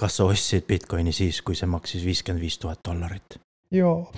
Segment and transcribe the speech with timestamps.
[0.00, 3.38] kas sa ostsid Bitcoini siis, kui see maksis viiskümmend viis tuhat dollarit?
[3.74, 4.12] jaa.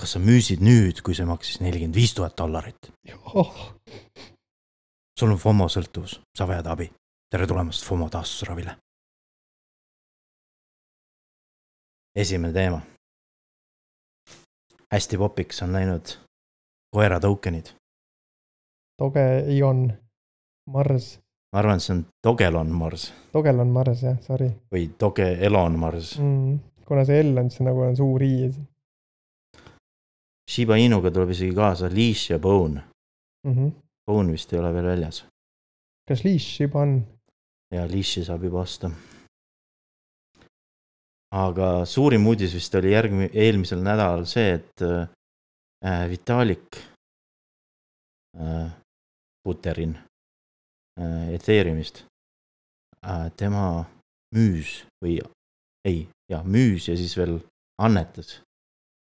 [0.00, 2.90] kas sa müüsid nüüd, kui see maksis nelikümmend viis tuhat dollarit?
[3.08, 3.52] jah.
[5.18, 6.88] sul on FOMO sõltuvus, sa vajad abi.
[7.30, 8.76] tere tulemast FOMO taastusravile.
[12.16, 12.80] esimene teema.
[14.92, 16.16] hästi popiks on läinud
[16.94, 17.74] koera tokenid.
[18.98, 19.88] Toge, Ion,
[20.70, 21.23] Mars
[21.54, 23.12] ma arvan, et see on Togelon Mars.
[23.32, 24.48] Togelon Mars jah, sorry.
[24.74, 26.56] või Toge Elon Mars mm,.
[26.88, 28.50] kuna see L on siis nagu on suur i.
[30.50, 32.82] Shiba Inuga tuleb isegi kaasa Leash ja Bone
[33.46, 33.52] mm.
[33.52, 33.70] -hmm.
[34.06, 35.24] Bone vist ei ole veel väljas.
[36.08, 37.04] kas Leash juba on?
[37.74, 38.90] ja Leashi saab juba osta.
[41.34, 46.76] aga suurim uudis vist oli järgmine, eelmisel nädalal see, et äh, Vitalik
[48.40, 48.70] äh,
[49.44, 49.98] Buterin
[51.00, 52.04] Ethereumist.
[53.04, 53.84] Äh, tema
[54.34, 55.18] müüs või
[55.84, 57.38] ei, jah, müüs ja siis veel
[57.82, 58.38] annetas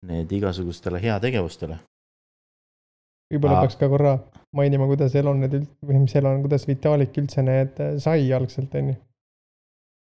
[0.08, 1.80] need igasugustele heategevustele.
[3.34, 4.14] võib-olla peaks ka korra
[4.56, 8.74] mainima, kuidas Elon need üld-, või mis Elon, kuidas Vitalik üldse need äh, sai algselt,
[8.80, 8.98] on ju.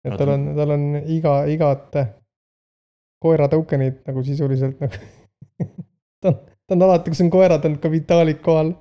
[0.06, 1.96] et tal on, tal on iga, igat
[3.22, 4.98] koera token'id nagu sisuliselt nagu
[6.20, 8.74] ta on, ta on alati, kus on koerad, on ka Vitalik kohal.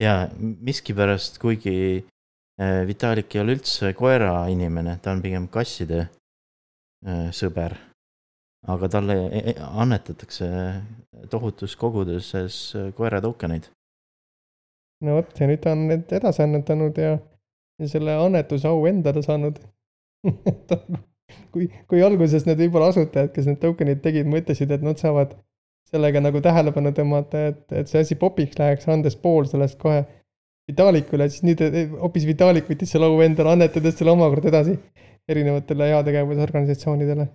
[0.00, 2.17] ja miskipärast, kuigi Äh,
[2.58, 6.00] Vitalik ei ole üldse koerainimene, ta on pigem kasside
[7.06, 7.76] äh, sõber.
[8.68, 10.48] aga talle e-, e-, annetatakse
[11.30, 13.70] tohutus koguduses äh, koera tokeneid.
[15.06, 17.14] no vot, ja nüüd ta on need edasi annetanud ja,
[17.78, 19.62] ja selle annetusau endale saanud
[21.54, 25.36] kui, kui alguses need võib-olla asutajad, kes need tokenid tegid, mõtlesid, et nad saavad
[25.88, 30.02] sellega nagu tähelepanu tõmmata, et, et see asi popiks läheks, andes pool sellest kohe
[30.68, 31.62] Vitalikule, siis nüüd
[31.96, 34.74] hoopis Vitalik võttis selle au endale, annetades selle omakorda edasi
[35.28, 37.28] erinevatele heategevusorganisatsioonidele.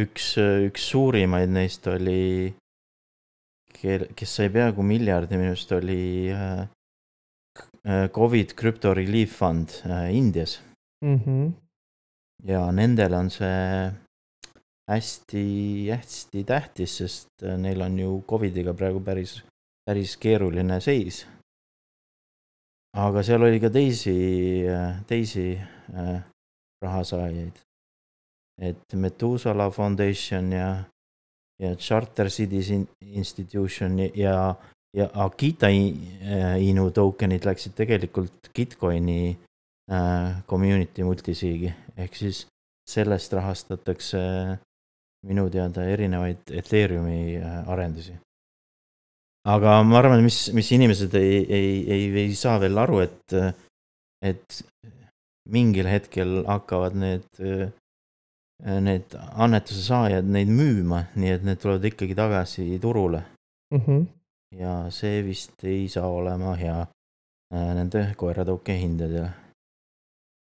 [0.00, 0.26] üks,
[0.66, 2.50] üks suurimaid neist oli,
[3.74, 6.02] kes sai peaaegu miljardi, minu arust oli
[6.34, 6.60] äh,
[7.86, 10.60] äh, Covid Crypto Relief Fund äh, Indias
[11.04, 11.18] mm.
[11.24, 11.50] -hmm.
[12.44, 13.90] ja nendele on see
[14.90, 15.44] hästi,
[15.90, 19.42] hästi tähtis, sest neil on ju Covidiga praegu päris,
[19.86, 21.26] päris keeruline seis
[22.96, 24.14] aga seal oli ka teisi,
[25.06, 26.22] teisi äh,
[26.82, 27.60] rahasaajaid.
[28.60, 30.84] et Methuselah Foundation ja,
[31.62, 32.70] ja Charter Cities
[33.00, 34.54] Institution ja,
[34.96, 39.38] ja Akita äh, Inu token'id läksid tegelikult Gitcoini
[39.92, 42.46] äh, community multisiigi, ehk siis
[42.90, 44.18] sellest rahastatakse
[45.26, 48.16] minu teada erinevaid Ethereumi arendusi
[49.48, 53.36] aga ma arvan, mis, mis inimesed ei, ei, ei, ei saa veel aru, et,
[54.24, 54.60] et
[55.50, 57.28] mingil hetkel hakkavad need,
[58.60, 63.22] need annetuse saajad neid müüma, nii et need tulevad ikkagi tagasi turule
[63.72, 63.80] mm.
[63.86, 64.06] -hmm.
[64.60, 69.30] ja see vist ei saa olema hea äh, nende koeratõuke hindadele.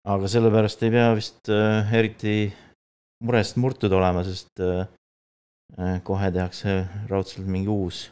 [0.07, 2.53] aga sellepärast ei pea vist äh, eriti
[3.23, 4.87] murest murtud olema, sest äh,
[6.03, 8.11] kohe tehakse raudselt mingi uus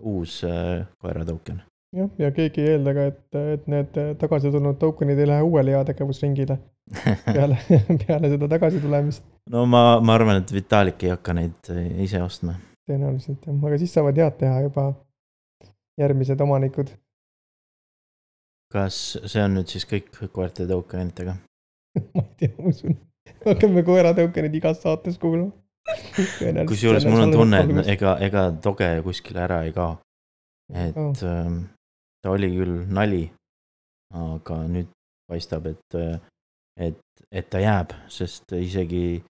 [0.00, 1.62] uus äh, koera token.
[1.96, 5.76] jah, ja keegi ei eelda ka, et, et need tagasi tulnud tokenid ei lähe uuele
[5.76, 6.58] heategevusringile
[7.36, 7.58] peale,
[8.06, 9.24] peale seda tagasitulemist.
[9.50, 12.58] no ma, ma arvan, et Vitalik ei hakka neid äh, ise ostma.
[12.90, 14.86] tõenäoliselt jah, aga siis saavad head teha juba
[16.00, 16.92] järgmised omanikud.
[18.72, 21.36] kas see on nüüd siis kõik koerte tokenitega
[22.14, 22.98] ma ei tea, ma usun,
[23.46, 25.54] hakkame koera tokenid igas saates kuulama
[26.68, 29.96] kusjuures mul on tunne, et ega, ega toge kuskile ära ei kao.
[30.74, 31.12] et oh.
[31.14, 33.22] ta oli küll nali,
[34.16, 34.90] aga nüüd
[35.30, 35.98] paistab, et,
[36.88, 39.20] et, et ta jääb, sest isegi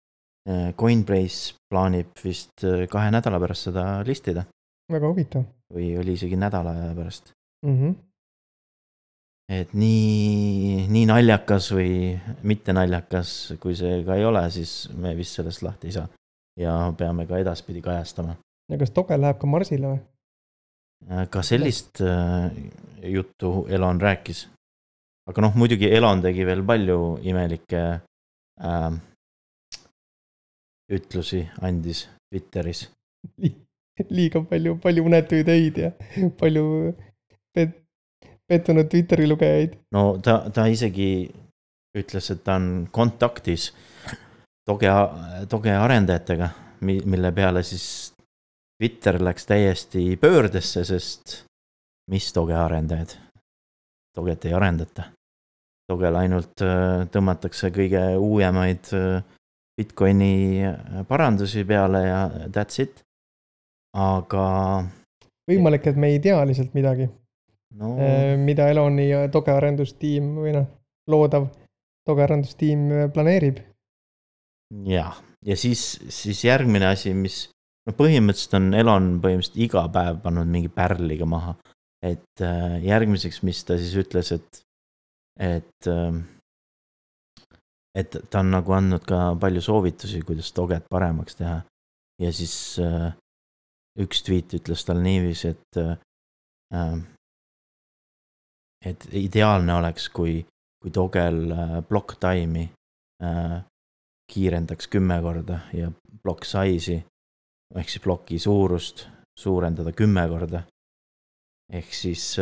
[0.49, 4.47] äh, Coinbase plaanib vist äh, kahe nädala pärast seda listida.
[4.93, 5.47] väga huvitav.
[5.75, 7.33] või oli isegi nädala pärast
[7.67, 7.73] mm.
[7.79, 7.95] -hmm.
[9.51, 15.35] et nii, nii naljakas või mitte naljakas, kui see ka ei ole, siis me vist
[15.35, 16.07] sellest lahti ei saa
[16.57, 18.37] ja peame ka edaspidi kajastama.
[18.71, 20.01] ja kas Toge läheb ka Marsile või?
[21.11, 22.51] Äh, ka sellist äh,
[23.03, 24.49] juttu Elon rääkis.
[25.29, 27.85] aga noh, muidugi Elon tegi veel palju imelikke
[28.61, 28.91] äh,
[30.93, 32.87] ütlusi, andis Twitteris
[34.11, 35.91] liiga palju, palju unetuid öid ja
[36.41, 36.93] palju
[37.57, 37.81] pet-,
[38.49, 39.77] pettunud Twitteri lugejaid.
[39.93, 41.29] no ta, ta isegi
[41.97, 43.71] ütles, et ta on kontaktis
[44.67, 44.91] Toge,
[45.49, 46.49] Toge arendajatega,
[46.83, 48.13] mille peale siis
[48.77, 51.43] Twitter läks täiesti pöördesse, sest
[52.11, 53.15] mis Toge arendajad?
[54.17, 55.11] Toget ei arendata.
[55.87, 59.21] Togel ainult äh, tõmmatakse kõige uuemaid äh,
[59.77, 63.03] Bitcoini äh, parandusi peale ja that's it.
[63.97, 64.47] aga.
[65.49, 67.07] võimalik, et me ei tea lihtsalt midagi
[67.79, 67.95] no..
[68.37, 70.67] mida Eloni Toge arendustiim või noh,
[71.09, 71.47] loodav
[72.07, 73.63] Toge arendustiim planeerib.
[74.87, 77.47] Jah, ja siis, siis järgmine asi, mis
[77.87, 81.57] no põhimõtteliselt on Elon põhimõtteliselt iga päev pannud mingi pärliga maha.
[82.07, 82.43] et
[82.85, 84.67] järgmiseks, mis ta siis ütles, et
[85.41, 86.21] et, ähm,
[87.95, 91.61] et ta on nagu andnud ka palju soovitusi, kuidas Doget paremaks teha.
[92.23, 93.13] ja siis äh,
[94.01, 95.99] üks tweet ütles tal niiviisi, et, äh,
[96.73, 97.03] ähm,
[98.85, 100.39] et ideaalne oleks, kui,
[100.81, 102.71] kui Dogel äh, block time'i
[104.33, 105.91] kiirendaks kümme korda ja
[106.23, 106.99] block size'i
[107.77, 109.07] ehk siis ploki suurust
[109.39, 110.63] suurendada kümme korda.
[111.73, 112.37] ehk siis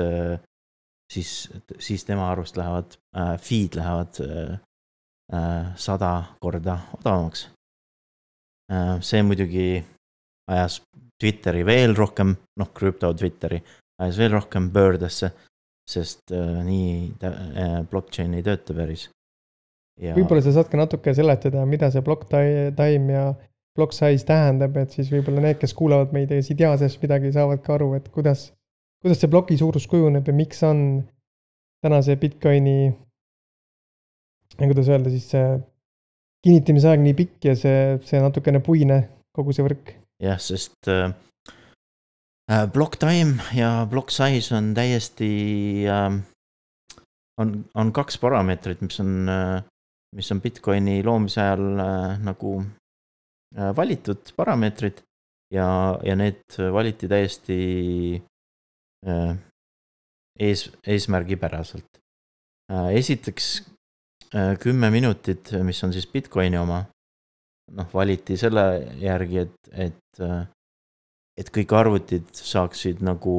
[1.13, 4.59] siis, siis tema arust lähevad äh,, feed lähevad äh,
[5.35, 7.49] äh, sada korda odavamaks
[8.73, 9.01] äh,.
[9.01, 9.85] see muidugi
[10.51, 10.83] ajas
[11.21, 13.63] Twitteri veel rohkem, noh, krüpto Twitteri
[14.03, 15.31] ajas veel rohkem pöördesse,
[15.91, 19.09] sest äh, nii äh, blockchain ei tööta päris.
[20.01, 20.15] Ja...
[20.17, 23.29] võib-olla sa saad ka natuke seletada, mida see block time ja
[23.75, 27.33] block size tähendab, et siis võib-olla need, kes kuulavad meid ja ei tea sellest midagi,
[27.35, 28.49] saavad ka aru, et kuidas
[29.05, 30.79] kuidas see ploki suurus kujuneb ja miks on
[31.85, 32.95] tänase Bitcoini,
[34.57, 35.59] kuidas öelda siis see
[36.45, 39.03] kinnitamise aeg nii pikk ja see, see natukene puine,
[39.37, 39.93] kogu see võrk?
[40.25, 41.13] jah, sest äh,
[42.49, 45.29] äh, block time ja block size on täiesti
[45.85, 46.17] äh,,
[47.37, 49.61] on, on kaks parameetrit, mis on äh,,
[50.15, 55.03] mis on Bitcoini loomise ajal äh, nagu äh, valitud parameetrid
[55.55, 55.67] ja,
[56.05, 57.59] ja need valiti täiesti
[59.07, 59.37] Äh,
[60.41, 62.01] ees, eesmärgipäraselt.
[62.73, 63.63] Äh, esiteks
[64.35, 66.81] äh, kümme minutit, mis on siis Bitcoini oma,
[67.77, 68.65] noh, valiti selle
[69.01, 70.23] järgi, et, et,
[71.37, 73.37] et kõik arvutid saaksid nagu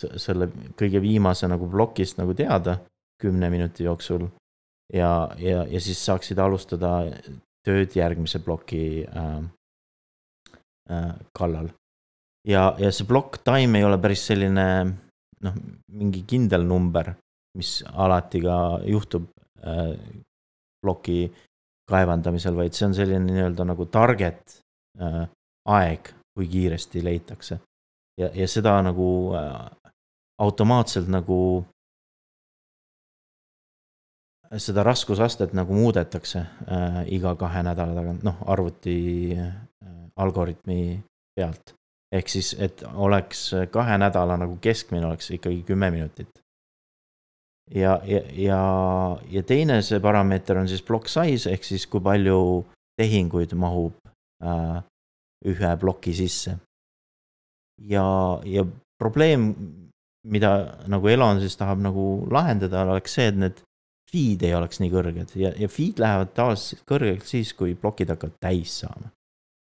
[0.00, 0.48] selle
[0.80, 2.78] kõige viimase nagu plokist nagu teada
[3.20, 4.30] kümne minuti jooksul.
[4.92, 7.04] Ja, ja, ja siis saaksid alustada
[7.66, 9.42] tööd järgmise ploki äh,
[10.90, 11.70] äh, kallal
[12.48, 14.66] ja, ja see block time ei ole päris selline
[15.44, 15.60] noh,
[15.92, 17.12] mingi kindel number,
[17.58, 18.56] mis alati ka
[18.86, 19.28] juhtub
[19.64, 19.94] äh,
[20.80, 21.24] ploki
[21.90, 24.60] kaevandamisel, vaid see on selline nii-öelda nagu target
[25.00, 25.24] äh,
[25.68, 27.60] aeg, kui kiiresti leitakse.
[28.20, 29.66] ja, ja seda nagu äh,
[30.40, 31.64] automaatselt nagu
[34.58, 38.96] seda raskusastet nagu muudetakse äh, iga kahe nädala tagant, noh, arvuti
[39.36, 39.52] äh,
[40.16, 40.80] algoritmi
[41.36, 41.74] pealt
[42.10, 46.28] ehk siis, et oleks kahe nädala nagu keskmine oleks ikkagi kümme minutit.
[47.74, 48.62] ja, ja, ja,
[49.30, 52.64] ja teine see parameeter on siis block size ehk siis kui palju
[52.98, 53.94] tehinguid mahub
[54.42, 54.82] äh,
[55.46, 56.58] ühe ploki sisse.
[57.78, 58.04] ja,
[58.44, 58.66] ja
[58.98, 59.54] probleem,
[60.26, 60.50] mida
[60.88, 63.62] nagu Elon siis tahab nagu lahendada, oleks see, et need
[64.10, 68.38] feed ei oleks nii kõrged ja, ja feed lähevad tavaliselt kõrgeks siis, kui plokid hakkavad
[68.42, 69.12] täis saama.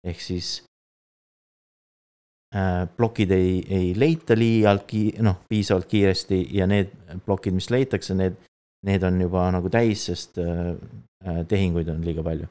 [0.07, 0.57] ehk siis
[2.55, 6.93] Äh, plokid ei, ei leita liialt ki-, noh, piisavalt kiiresti ja need
[7.25, 8.37] plokid, mis leitakse, need,
[8.87, 10.69] need on juba nagu täis, sest äh,
[11.27, 12.47] äh, tehinguid on liiga palju.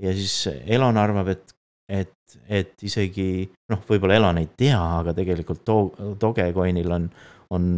[0.00, 1.52] ja siis Elon arvab, et,
[1.92, 7.10] et, et isegi noh, võib-olla Elon ei tea, aga tegelikult Do-, Dogecoinil on,
[7.52, 7.68] on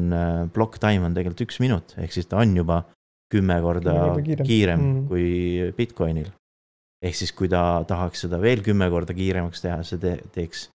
[0.55, 2.85] block time on tegelikult üks minut, ehk siis ta on juba
[3.33, 3.95] kümme korda
[4.25, 5.07] kiirem, kiirem mm.
[5.09, 6.31] kui Bitcoinil.
[7.05, 10.69] ehk siis, kui ta tahaks seda veel kümme korda kiiremaks teha, see te teeks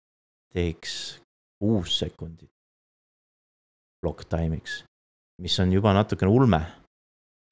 [0.54, 0.94] teeks
[1.60, 2.50] kuus sekundit
[4.00, 4.80] block time'iks,
[5.42, 6.60] mis on juba natukene ulme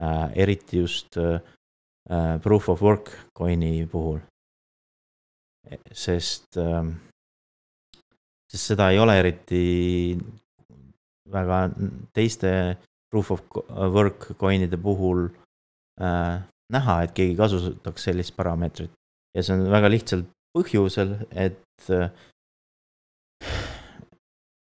[0.03, 0.33] äh,.
[0.35, 1.41] eriti just äh,
[2.11, 4.19] äh proof of work coin'i puhul.
[5.93, 6.85] sest äh,,
[8.51, 10.19] sest seda ei ole eriti
[11.29, 11.69] väga
[12.13, 12.51] teiste
[13.11, 13.43] proof of
[13.95, 15.29] work coin'ide puhul
[16.01, 16.41] äh,
[16.73, 18.93] näha, et keegi kasutaks sellist parameetrit.
[19.37, 20.25] ja see on väga lihtsal
[20.57, 22.11] põhjusel, et äh,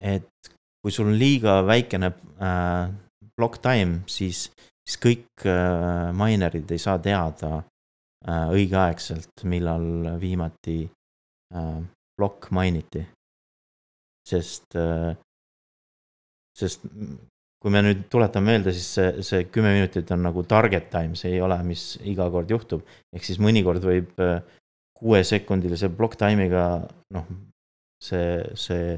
[0.00, 0.52] et
[0.82, 2.90] kui sul on liiga väikene äh,
[3.36, 4.48] block time, siis,
[4.86, 10.80] siis kõik äh, minerid ei saa teada äh, õigeaegselt, millal viimati
[11.54, 11.78] äh,
[12.18, 13.06] plokk mainiti.
[14.28, 15.16] sest äh,,
[16.58, 16.82] sest
[17.58, 21.34] kui me nüüd tuletame meelde, siis see, see kümme minutit on nagu target time, see
[21.34, 22.84] ei ole, mis iga kord juhtub.
[23.14, 24.38] ehk siis mõnikord võib äh,
[24.98, 26.64] kuuesekundilise block time'iga
[27.14, 27.28] noh,
[28.02, 28.96] see, see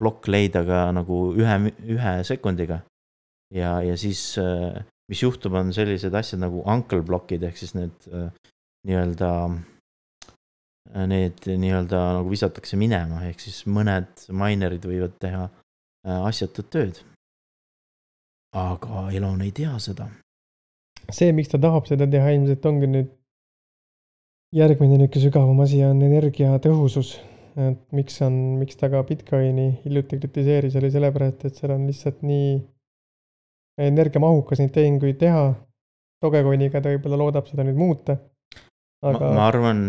[0.00, 1.58] plokk leida ka nagu ühe,
[1.96, 2.82] ühe sekundiga.
[3.54, 8.08] ja, ja siis, äh, mis juhtub, on sellised asjad nagu uncle block'id ehk siis need
[8.12, 8.28] äh,
[8.88, 9.32] nii-öelda
[11.08, 15.46] need nii-öelda nagu visatakse minema, ehk siis mõned minerid võivad teha
[16.26, 16.98] asjatut tööd.
[18.52, 20.08] Aga Elon ei tea seda.
[21.10, 23.10] see, miks ta tahab seda teha, ilmselt ongi nüüd
[24.56, 27.14] järgmine niisugune sügavam asi on energiatõhusus.
[27.56, 32.22] et miks on, miks ta ka Bitcoini hiljuti kritiseeris, oli sellepärast, et seal on lihtsalt
[32.24, 32.54] nii
[33.78, 35.50] energiamahukas neid tehinguid teha.
[36.22, 38.16] Dogecoiniga ta võib-olla loodab seda nüüd muuta.
[39.02, 39.32] aga.
[39.34, 39.80] ma arvan,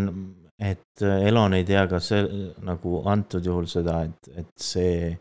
[0.58, 2.24] et Elon ei tea ka see
[2.66, 5.12] nagu antud juhul seda, et, et see,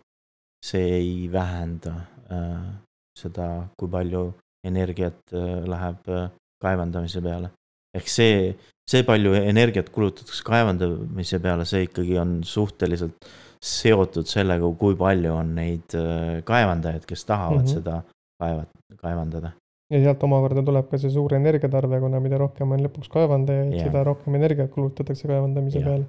[0.63, 1.93] see ei vähenda
[2.31, 2.71] äh,
[3.17, 4.27] seda, kui palju
[4.67, 6.29] energiat äh, läheb äh,
[6.63, 7.51] kaevandamise peale.
[7.93, 8.53] ehk see,
[8.89, 13.27] see palju energiat kulutatakse kaevandamise peale, see ikkagi on suhteliselt
[13.63, 17.73] seotud sellega, kui palju on neid äh, kaevandajaid, kes tahavad mm -hmm.
[17.75, 18.01] seda
[18.41, 19.51] kaevat-, kaevandada.
[19.93, 24.03] ja sealt omakorda tuleb ka see suur energiatarve, kuna mida rohkem on lõpuks kaevandajaid, seda
[24.03, 25.85] rohkem energiat kulutatakse kaevandamise ja.
[25.85, 26.05] peale.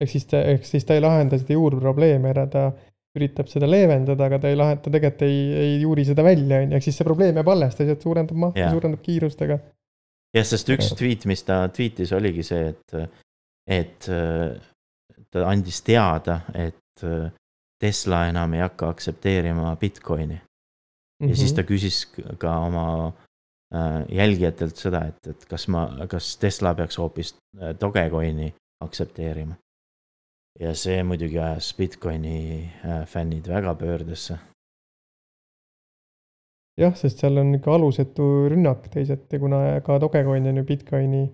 [0.00, 2.72] ehk siis ta, ehk siis ta ei lahenda seda juurprobleemi ära, ta
[3.16, 6.72] üritab seda leevendada, aga ta ei lahenda, ta tegelikult ei, ei juuri seda välja, on
[6.72, 9.60] ju, ehk siis see probleem jääb alles, ta lihtsalt suurendab mahtu, suurendab kiirust, aga.
[10.36, 12.98] jah, sest üks tweet, mis ta tweet'is, oligi see, et,
[13.78, 14.10] et
[15.32, 17.06] ta andis teada, et
[17.78, 20.40] Tesla enam ei hakka aktsepteerima Bitcoini
[21.26, 21.68] ja siis ta mhm.
[21.68, 22.02] küsis
[22.38, 22.84] ka oma
[23.74, 28.52] äh, jälgijatelt seda, et, et kas ma, kas Tesla peaks hoopis äh, Dogecoini
[28.84, 29.56] aktsepteerima.
[30.60, 32.38] Ja see muidugi ajas Bitcoini
[32.84, 34.38] äh, fännid väga pöördesse.
[36.78, 41.24] jah, sest seal on ikka alusetu rünnak teiseti, kuna ka Dogecoin on ju Bitcoini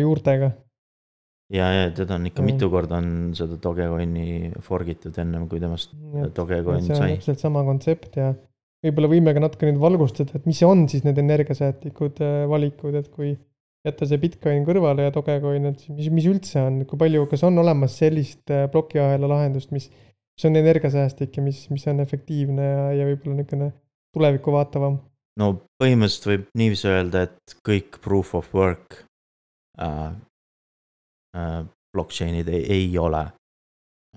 [0.00, 0.52] juurtega
[1.52, 2.52] ja, ja teda on ikka mm.
[2.52, 5.94] mitu korda on seda Dogecoini forgitud ennem kui temast
[6.36, 6.94] Dogecoin sai.
[6.94, 8.32] see on täpselt sama kontsept ja
[8.84, 13.10] võib-olla võime ka natuke nüüd valgustada, et mis on siis need energiasäästlikud äh, valikud, et
[13.12, 13.34] kui
[13.86, 17.58] jätta see Bitcoin kõrvale ja Dogecoin, et mis, mis üldse on, kui palju, kas on
[17.62, 22.86] olemas sellist äh, plokiahela lahendust, mis, mis on energiasäästlik ja mis, mis on efektiivne ja,
[23.00, 23.70] ja võib-olla niisugune
[24.16, 24.98] tulevikku vaatavam?
[25.40, 29.02] no põhimõtteliselt võib niiviisi öelda, et kõik proof of work
[29.82, 30.10] äh,
[31.36, 31.60] äh,
[31.96, 33.22] blockchain'id ei, ei ole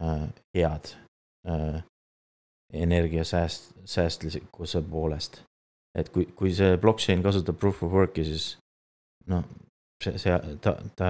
[0.02, 0.94] äh, head
[1.48, 1.84] äh,
[2.74, 5.44] energiasääst, säästlikkuse poolest.
[5.98, 8.58] et kui, kui see blockchain kasutab proof of work'i, siis
[9.30, 9.46] noh,
[10.04, 11.10] see, see, ta, ta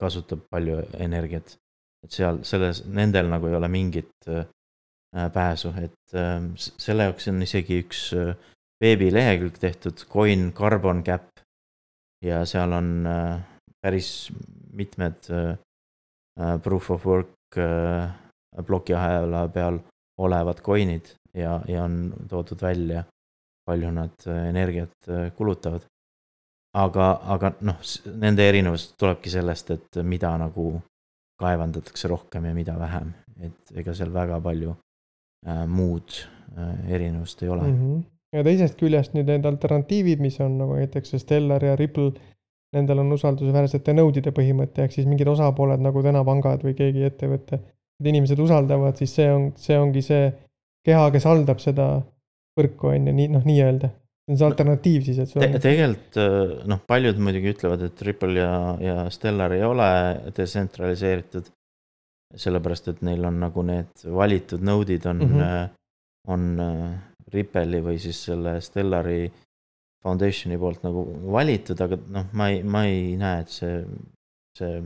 [0.00, 1.56] kasutab palju energiat.
[2.00, 4.46] et seal selles, nendel nagu ei ole mingit äh,
[5.34, 8.32] pääsu, et äh, selle jaoks on isegi üks äh,
[8.80, 11.28] veebilehekülg tehtud, Coin Carbon Cap.
[12.24, 13.40] ja seal on äh,
[13.80, 14.30] päris
[14.72, 15.56] mitmed äh,
[16.40, 18.08] äh proof of work äh,
[18.66, 19.78] plokiahela peal
[20.20, 23.04] olevad coin'id ja, ja on toodud välja,
[23.68, 25.86] palju nad äh, energiat äh, kulutavad.
[26.76, 27.80] Aga, aga noh,
[28.20, 30.72] nende erinevus tulebki sellest, et mida nagu
[31.40, 37.48] kaevandatakse rohkem ja mida vähem, et ega seal väga palju äh, muud äh, erinevust ei
[37.48, 37.78] ole mm.
[37.78, 38.02] -hmm.
[38.36, 42.12] ja teisest küljest nüüd need alternatiivid, mis on nagu näiteks Stellar ja Ripple,
[42.76, 47.60] nendel on usaldusväärsete nõudide põhimõte, ehk siis mingid osapooled nagu täna pangad või keegi ettevõte
[48.00, 50.30] et inimesed usaldavad, siis see on, see ongi see
[50.86, 51.88] keha, kes haldab seda
[52.58, 53.92] võrku, on ju, nii, noh, nii-öelda.
[54.30, 55.62] See on see alternatiiv siis, et sul on Te.
[55.64, 59.90] tegelikult äh, noh, paljud muidugi ütlevad, et Ripple ja, ja Stellar ei ole
[60.36, 61.50] detsentraliseeritud.
[62.38, 65.70] sellepärast, et neil on nagu need valitud node'id on mm, -hmm.
[66.30, 66.98] on äh,
[67.34, 69.32] Ripple'i või siis selle Stellari
[70.02, 73.84] Foundationi poolt nagu valitud, aga noh, ma ei, ma ei näe, et see,
[74.56, 74.80] see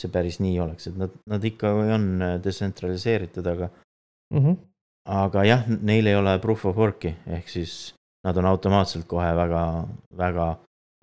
[0.00, 2.06] see päris nii oleks, et nad, nad ikka on
[2.44, 4.38] detsentraliseeritud, aga mm.
[4.38, 4.56] -hmm.
[5.04, 9.64] aga jah, neil ei ole proof of work'i ehk siis nad on automaatselt kohe väga,
[10.16, 10.46] väga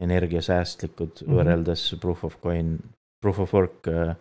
[0.02, 1.38] energiasäästlikud mm -hmm.
[1.40, 2.78] võrreldes proof of coin,
[3.22, 4.16] proof of work äh,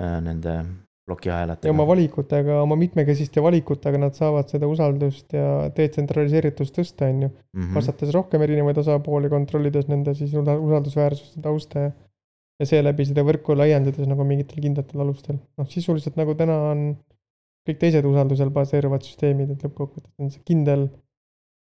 [0.00, 0.64] äh, nende
[1.06, 1.68] plokiahelatega.
[1.68, 7.30] ja oma valikutega, oma mitmekesiste valikutega nad saavad seda usaldust ja detsentraliseeritust tõsta, on ju.
[7.56, 7.72] Mhm.
[7.74, 11.90] kaasates rohkem erinevaid osapooli, kontrollides nende siis usaldusväärsust ja tausta ja
[12.60, 15.38] ja seeläbi seda võrku laiendades nagu mingitel kindlatel alustel.
[15.58, 16.82] noh, sisuliselt nagu täna on
[17.68, 20.88] kõik teised usaldusel baseeruvad süsteemid, et lõppkokkuvõttes on see kindel.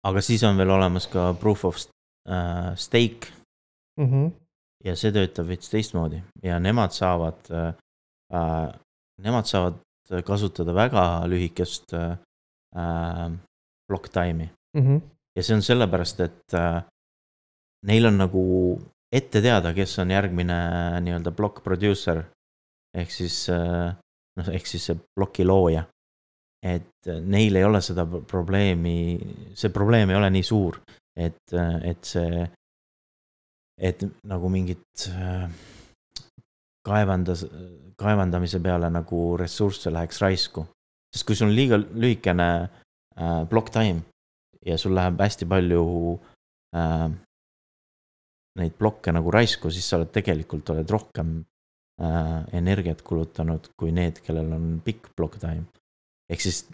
[0.05, 1.79] Aga siis on veel olemas ka proof of
[2.29, 3.31] äh, stake
[3.99, 4.09] mm.
[4.09, 4.31] -hmm.
[4.85, 7.73] ja see töötab veits teistmoodi ja nemad saavad äh,,
[8.33, 8.73] äh
[9.17, 9.79] nemad saavad
[10.25, 12.17] kasutada väga lühikest äh,
[12.75, 13.31] äh
[13.87, 14.81] block time'i mm.
[14.81, 15.01] -hmm.
[15.35, 16.83] ja see on sellepärast, et äh,
[17.85, 18.43] neil on nagu
[19.11, 20.55] ette teada, kes on järgmine
[21.01, 22.23] nii-öelda block producer.
[22.97, 23.49] ehk siis
[24.37, 25.83] noh, ehk siis see ploki looja.
[26.65, 28.97] Et neil ei ole seda probleemi,
[29.53, 30.79] see probleem ei ole nii suur.
[31.15, 31.53] et,
[31.83, 32.43] et see,
[33.79, 35.45] et nagu mingit äh,
[36.85, 37.45] kaevandas,
[37.95, 40.65] kaevandamise peale nagu ressursse läheks raisku.
[41.15, 44.03] sest kui sul on liiga lühikene äh, block time
[44.65, 45.83] ja sul läheb hästi palju
[46.75, 47.09] äh,
[48.59, 51.37] neid plokke nagu raisku, siis sa oled tegelikult oled rohkem
[52.01, 55.65] äh, energiat kulutanud kui need, kellel on pikk block time.
[56.29, 56.65] Ehk siis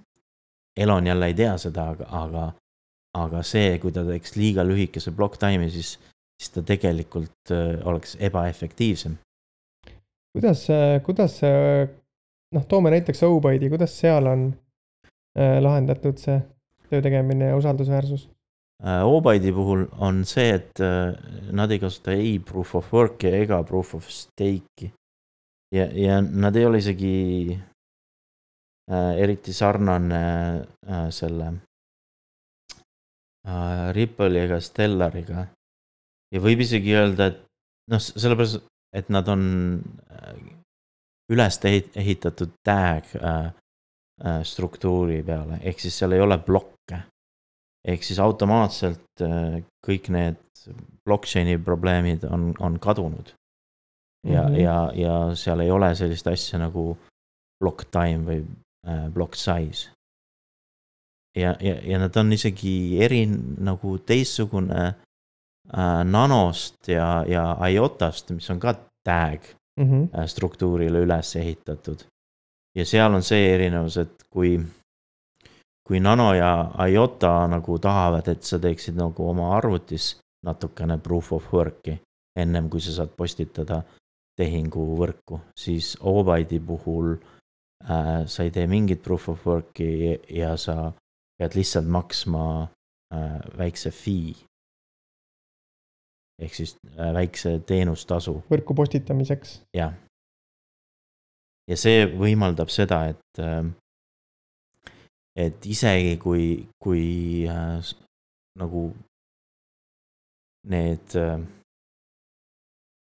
[0.77, 2.45] Elon jälle ei tea seda, aga, aga,
[3.17, 5.97] aga see, kui ta teeks liiga lühikese block time'i, siis,
[6.39, 9.17] siis ta tegelikult äh, oleks ebaefektiivsem.
[10.31, 10.67] kuidas,
[11.03, 11.87] kuidas see,
[12.55, 14.47] noh, toome näiteks Obyte'i, kuidas seal on
[15.37, 16.39] äh, lahendatud see
[16.91, 18.29] töö tegemine ja usaldusväärsus?
[18.83, 21.13] Äh, Obyte'i puhul on see, et äh,
[21.51, 24.91] nad ei kasuta ei proof of work'i ega proof of stake'i.
[25.75, 27.11] ja, ja nad ei ole isegi
[27.53, 27.70] äh,
[28.89, 30.23] eriti sarnane
[30.87, 31.51] äh, selle
[33.47, 35.45] äh, Ripple'i ega Stellariga.
[36.31, 37.41] ja võib isegi öelda, et
[37.91, 38.61] noh, sellepärast,
[38.95, 39.43] et nad on
[40.11, 40.41] äh,
[41.31, 43.51] üles ehitatud tag äh,
[44.25, 47.03] äh, struktuuri peale, ehk siis seal ei ole plokke.
[47.87, 50.41] ehk siis automaatselt äh, kõik need
[51.05, 53.33] blockchain'i probleemid on, on kadunud.
[54.27, 54.59] ja mm, -hmm.
[54.59, 56.97] ja, ja seal ei ole sellist asja nagu
[57.59, 58.70] block time või äh,
[59.13, 59.89] block size.
[61.35, 63.25] ja, ja, ja nad on isegi eri
[63.57, 68.73] nagu teistsugune äh, nanost ja, ja IOTA-st, mis on ka
[69.03, 69.39] tag
[69.79, 70.27] mm -hmm.
[70.27, 72.03] struktuurile üles ehitatud.
[72.75, 74.59] ja seal on see erinevus, et kui,
[75.87, 81.53] kui Nano ja IOTA nagu tahavad, et sa teeksid nagu oma arvutis natukene proof of
[81.53, 81.99] work'i
[82.35, 83.81] ennem kui sa saad postitada
[84.39, 87.40] tehingu võrku, siis Obyte'i puhul äh,
[88.27, 90.91] sa ei tee mingit proof of work'i ja sa
[91.41, 92.45] pead lihtsalt maksma
[93.13, 94.35] äh, väikse fee
[96.41, 98.41] ehk siis äh, väikse teenustasu.
[98.49, 99.61] võrku postitamiseks.
[99.77, 99.93] jah.
[101.69, 103.63] ja see võimaldab seda, et, äh,
[105.37, 106.45] et isegi kui,
[106.83, 107.05] kui
[107.49, 107.93] äh,
[108.61, 108.85] nagu
[110.69, 111.39] need äh,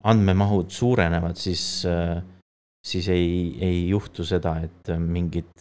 [0.03, 2.21] andmemahud suurenevad, siis äh,,
[2.87, 5.51] siis ei, ei juhtu seda, et mingid,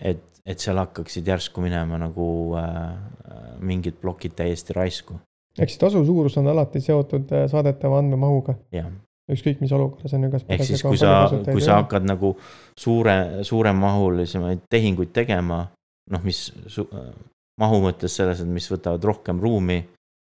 [0.00, 2.26] et, et seal hakkaksid järsku minema nagu
[2.58, 2.96] äh,
[3.60, 5.18] mingid plokid täiesti raisku
[5.58, 8.56] ehk siis tasu suurus on alati seotud äh, saadetava andmemahuga.
[9.30, 10.46] ükskõik mis olukorras on ju, kas.
[10.48, 12.34] ehk siis, kui sa, kui sa hakkad nagu
[12.78, 15.62] suure, suuremahulisemaid tehinguid tegema,
[16.12, 16.84] noh, mis su,
[17.60, 19.78] mahu mõttes selles, et mis võtavad rohkem ruumi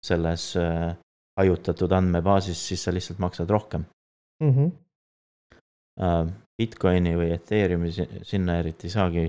[0.06, 0.94] selles äh,
[1.40, 3.84] hajutatud andmebaasis, siis sa lihtsalt maksad rohkem
[4.42, 4.52] mm.
[4.52, 6.32] -hmm.
[6.56, 9.26] Bitcoini või Ethereumi sinna eriti ei saagi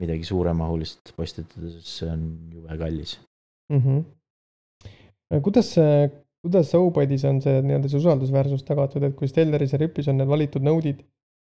[0.00, 3.18] midagi suuremahulist postitada, sest see on jube kallis
[3.72, 3.78] mm.
[3.78, 4.04] -hmm
[5.40, 6.10] kuidas see,
[6.44, 10.28] kuidas Obyte'is on see nii-öelda see usaldusväärsus tagatud, et kui Stellaris ja Ripis on need
[10.28, 11.00] valitud node'id,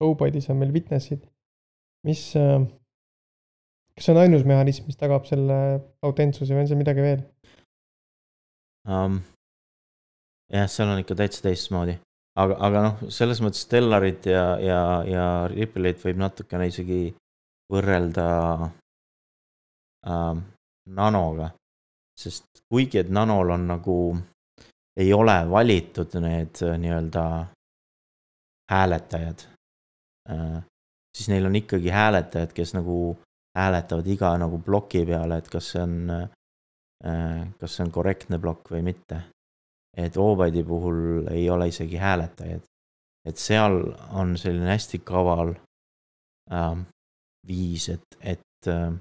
[0.04, 1.26] Obyte'is on meil witness'id,
[2.06, 2.62] mis, äh,
[3.96, 5.58] kas see on ainus mehhanism, mis tagab selle
[6.06, 7.20] autentsuse või on seal midagi veel
[8.88, 9.20] um,?
[10.52, 11.98] jah, seal on ikka täitsa teistmoodi,
[12.40, 17.02] aga, aga noh, selles mõttes Stellarit ja, ja, ja Ripple'it võib natukene isegi
[17.72, 18.28] võrrelda
[20.06, 20.42] um,
[20.90, 21.52] nanoga
[22.18, 23.96] sest kuigi, et Nanol on nagu,
[24.96, 27.24] ei ole valitud need äh, nii-öelda
[28.70, 29.46] hääletajad,
[30.30, 30.62] äh,
[31.16, 33.16] siis neil on ikkagi hääletajad, kes nagu
[33.58, 38.74] hääletavad iga nagu ploki peale, et kas see on, äh, kas see on korrektne plokk
[38.76, 39.24] või mitte.
[39.96, 42.62] Et Obyte'i puhul ei ole isegi hääletajaid.
[43.24, 43.78] et seal
[44.12, 45.54] on selline hästi kaval
[46.52, 46.76] äh,
[47.46, 48.92] viis, et, et äh,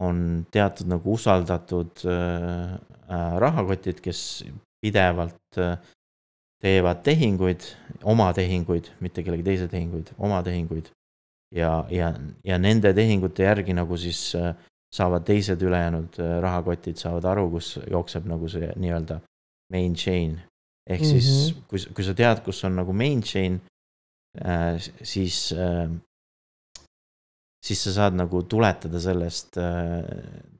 [0.00, 2.74] on teatud nagu usaldatud äh,
[3.10, 4.44] äh, rahakotid, kes
[4.80, 5.76] pidevalt äh,
[6.62, 7.64] teevad tehinguid,
[8.04, 10.90] oma tehinguid, mitte kellegi teise tehinguid, oma tehinguid.
[11.54, 12.10] ja, ja,
[12.44, 14.54] ja nende tehingute järgi nagu siis äh,
[14.92, 19.20] saavad teised ülejäänud äh, rahakotid saavad aru, kus jookseb nagu see nii-öelda
[19.72, 20.40] main chain.
[20.90, 21.20] ehk mm -hmm.
[21.20, 23.60] siis, kui, kui sa tead, kus on nagu main chain
[24.44, 25.90] äh,, siis äh,
[27.66, 30.04] siis sa saad nagu tuletada sellest äh,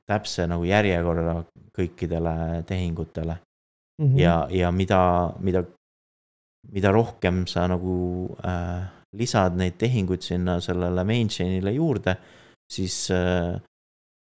[0.07, 1.39] täpse nagu järjekorra
[1.75, 4.05] kõikidele tehingutele mm.
[4.05, 4.19] -hmm.
[4.19, 5.01] ja, ja mida,
[5.39, 5.63] mida,
[6.71, 8.83] mida rohkem sa nagu äh,
[9.15, 12.17] lisad neid tehinguid sinna sellele main chain'ile juurde,
[12.73, 13.55] siis äh,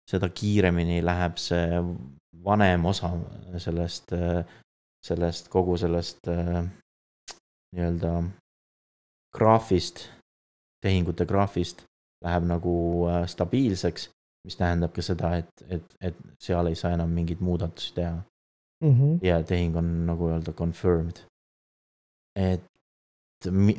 [0.09, 1.83] seda kiiremini läheb see
[2.43, 3.11] vanem osa
[3.57, 4.45] sellest äh,,
[5.05, 6.63] sellest kogu sellest äh,
[7.75, 8.23] nii-öelda
[9.35, 10.09] graafist,
[10.81, 11.83] tehingute graafist
[12.25, 12.73] läheb nagu
[13.07, 14.09] äh, stabiilseks
[14.47, 18.93] mis tähendab ka seda, et, et, et seal ei saa enam mingeid muudatusi teha mm.
[18.93, 19.17] -hmm.
[19.27, 21.25] ja tehing on nagu öelda confirmed.
[22.35, 22.63] et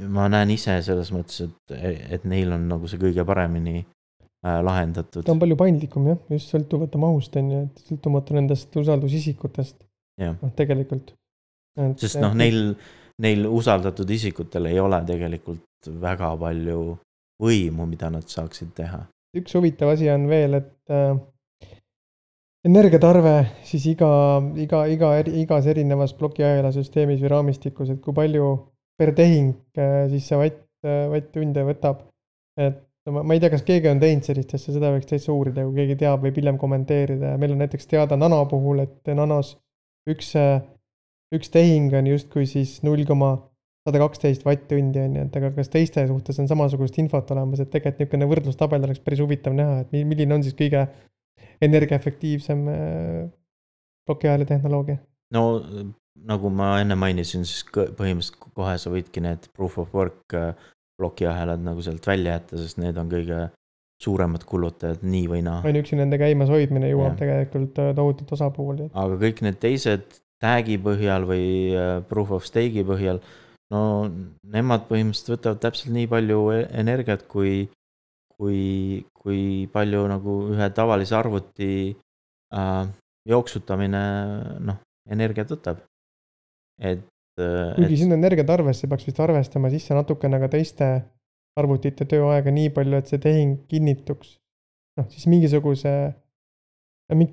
[0.09, 1.73] ma näen ise selles mõttes, et,
[2.17, 5.25] et neil on nagu see kõige paremini äh, lahendatud.
[5.25, 9.85] ta on palju paindlikum jah, just sõltuvate mahust on ju, et sõltumata nendest usaldusisikutest.
[10.21, 11.15] Noh, tegelikult.
[12.01, 12.75] sest noh, neil,
[13.23, 16.81] neil usaldatud isikutel ei ole tegelikult väga palju
[17.41, 19.05] võimu, mida nad saaksid teha.
[19.37, 21.15] üks huvitav asi on veel, et äh,
[22.67, 24.11] energiatarve siis iga,
[24.61, 28.53] iga, iga, igas erinevas plokiahela süsteemis või raamistikus, et kui palju
[29.01, 32.05] per tehing äh, siis see vatt, äh, vatt-tunde võtab.
[32.61, 35.65] et ma, ma ei tea, kas keegi on teinud sellist asja, seda võiks täitsa uurida,
[35.65, 39.55] kui keegi teab, võib hiljem kommenteerida ja meil on näiteks teada nano puhul, et nanos
[40.13, 40.61] üks, äh,
[41.35, 43.37] üks tehing on justkui siis null koma
[43.87, 47.71] sada kaksteist vatt-tundi on ju, et aga kas teiste suhtes on samasugust infot olemas, et
[47.73, 50.85] tegelikult niisugune võrdlustabel oleks päris huvitav näha, et milline on siis kõige
[51.65, 52.67] energiaefektiivsem
[54.05, 55.01] plokiahela tehnoloogia?
[55.33, 55.63] no
[56.29, 60.37] nagu ma enne mainisin, siis põhimõtteliselt kohe sa võidki need proof of work
[61.01, 63.47] plokiahelad nagu sealt välja jätta, sest need on kõige
[64.01, 65.61] suuremad kulutajad nii või naa.
[65.69, 67.21] ainuüksi nende käimas hoidmine jõuab ja.
[67.25, 68.89] tegelikult tohutult osapooli.
[68.95, 70.09] aga kõik need teised
[70.41, 71.47] tag'i põhjal või
[72.09, 73.21] proof of stake'i põhjal
[73.75, 73.83] no
[74.55, 77.69] nemad põhimõtteliselt võtavad täpselt nii palju e-, energiat, kui,
[78.35, 78.63] kui,
[79.17, 81.71] kui palju nagu ühe tavalise arvuti
[82.55, 82.83] äh,
[83.31, 84.03] jooksutamine
[84.67, 85.85] noh, energiat võtab.
[86.81, 87.07] et.
[87.39, 88.03] Äh, kuigi et...
[88.03, 90.91] sinna energiatarvesse peaks vist arvestama sisse natukene ka teiste
[91.59, 94.37] arvutite tööaega nii palju, et see tehing kinnituks.
[95.01, 95.95] noh, siis mingisuguse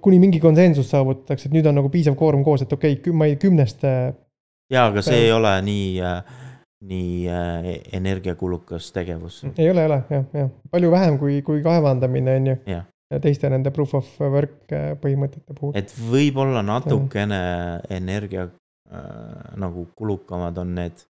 [0.01, 3.37] kuni mingi konsensus saavutatakse, et nüüd on nagu piisav koorm koos, et okei okay,, ei,
[3.41, 6.43] kümnest jaa, aga see ei ole nii äh,
[6.81, 9.43] nii äh, energiakulukas tegevus.
[9.57, 12.55] ei ole, ei ole jah, jah, palju vähem kui, kui kaevandamine on ju.
[12.67, 15.73] ja teiste nende proof of work äh, põhimõtete puhul.
[15.77, 17.41] et võib-olla natukene
[17.89, 21.05] energia äh, nagu kulukamad on need,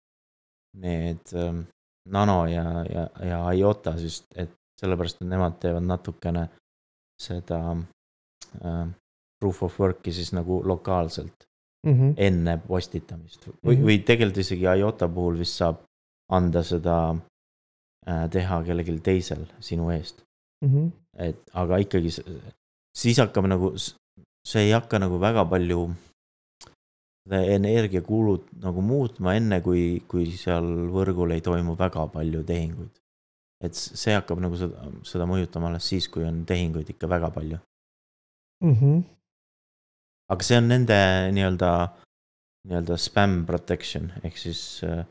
[0.83, 1.63] need äh,
[2.09, 6.47] nano ja, ja, ja IOTA, sest et sellepärast, et nemad teevad natukene
[7.21, 7.59] seda
[8.63, 8.87] äh,
[9.39, 11.47] proof of work'i siis nagu lokaalselt
[11.85, 12.13] mm -hmm.
[12.17, 13.85] enne postitamist või mm, -hmm.
[13.87, 15.83] või tegelikult isegi IOTA puhul vist saab
[16.31, 17.15] anda seda
[18.07, 20.23] äh, teha kellelgi teisel sinu eest
[20.65, 20.69] mm.
[20.69, 20.91] -hmm.
[21.27, 22.09] et aga ikkagi
[22.97, 23.73] siis hakkab nagu,
[24.47, 25.89] see ei hakka nagu väga palju
[27.31, 32.91] energiakulud nagu muutma, enne kui, kui seal võrgul ei toimu väga palju tehinguid.
[33.63, 37.59] et see hakkab nagu seda, seda mõjutama alles siis, kui on tehinguid ikka väga palju
[38.63, 38.73] mm.
[38.75, 39.03] -hmm
[40.33, 40.99] aga see on nende
[41.35, 41.71] nii-öelda,
[42.69, 45.03] nii-öelda spam protection ehk siis äh,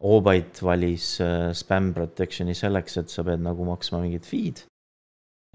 [0.00, 4.62] Obite valis äh, spam protection'i selleks, et sa pead nagu maksma mingit fee'd.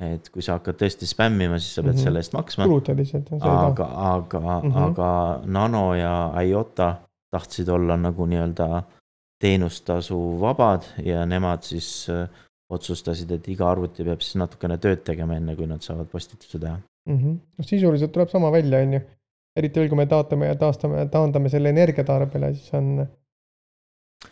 [0.01, 2.03] Et kui sa hakkad tõesti spämmima, siis sa pead mm -hmm.
[2.03, 2.67] selle eest maksma.
[2.67, 3.29] kulutad lihtsalt.
[3.39, 4.77] aga, aga mm, -hmm.
[4.88, 6.95] aga Nano ja IOTA
[7.31, 8.84] tahtsid olla nagu nii-öelda
[9.39, 12.29] teenustasu vabad ja nemad siis äh,
[12.69, 16.77] otsustasid, et iga arvuti peab siis natukene tööd tegema, enne kui nad saavad postituse teha
[17.05, 17.17] mm.
[17.17, 17.36] -hmm.
[17.58, 19.01] noh, sisuliselt tuleb sama välja, on ju.
[19.55, 23.08] eriti veel, kui me taotame ja taastame, taandame selle energiatarbele, siis on.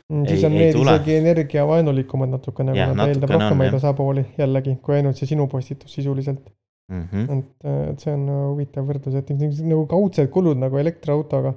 [0.10, 4.98] Mm, siis ei, on need isegi energiavaenulikumad natukene, kuna ta eeldab rohkemaid osapooli jällegi, kui
[4.98, 6.48] ainult see sinu postitus sisuliselt
[6.92, 7.04] mm.
[7.12, 7.38] -hmm.
[7.38, 9.30] et, et see on huvitav võrdlus, et
[9.62, 11.54] nagu kaudsed kulud nagu elektriautoga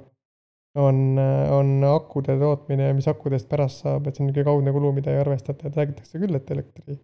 [0.77, 1.19] on,
[1.57, 5.13] on akude tootmine ja mis akudest pärast saab, et see on niisugune kaudne kulu, mida
[5.13, 6.99] ei arvestata, et räägitakse küll, et elektri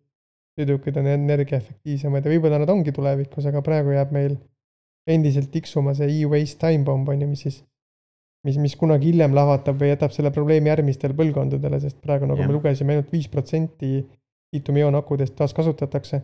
[0.59, 4.37] sõidukid on energiaefektiivsemad ja võib-olla nad ongi tulevikus, aga praegu jääb meil
[5.09, 7.63] endiselt tiksuma see e-waste time bomb on ju, mis siis,
[8.47, 12.47] mis, mis kunagi hiljem lahvatab või jätab selle probleemi järgmistele põlvkondadele, sest praegu nagu ja.
[12.49, 13.95] me lugesime ainult viis protsenti
[14.53, 16.21] liitiumiooon akudest taaskasutatakse.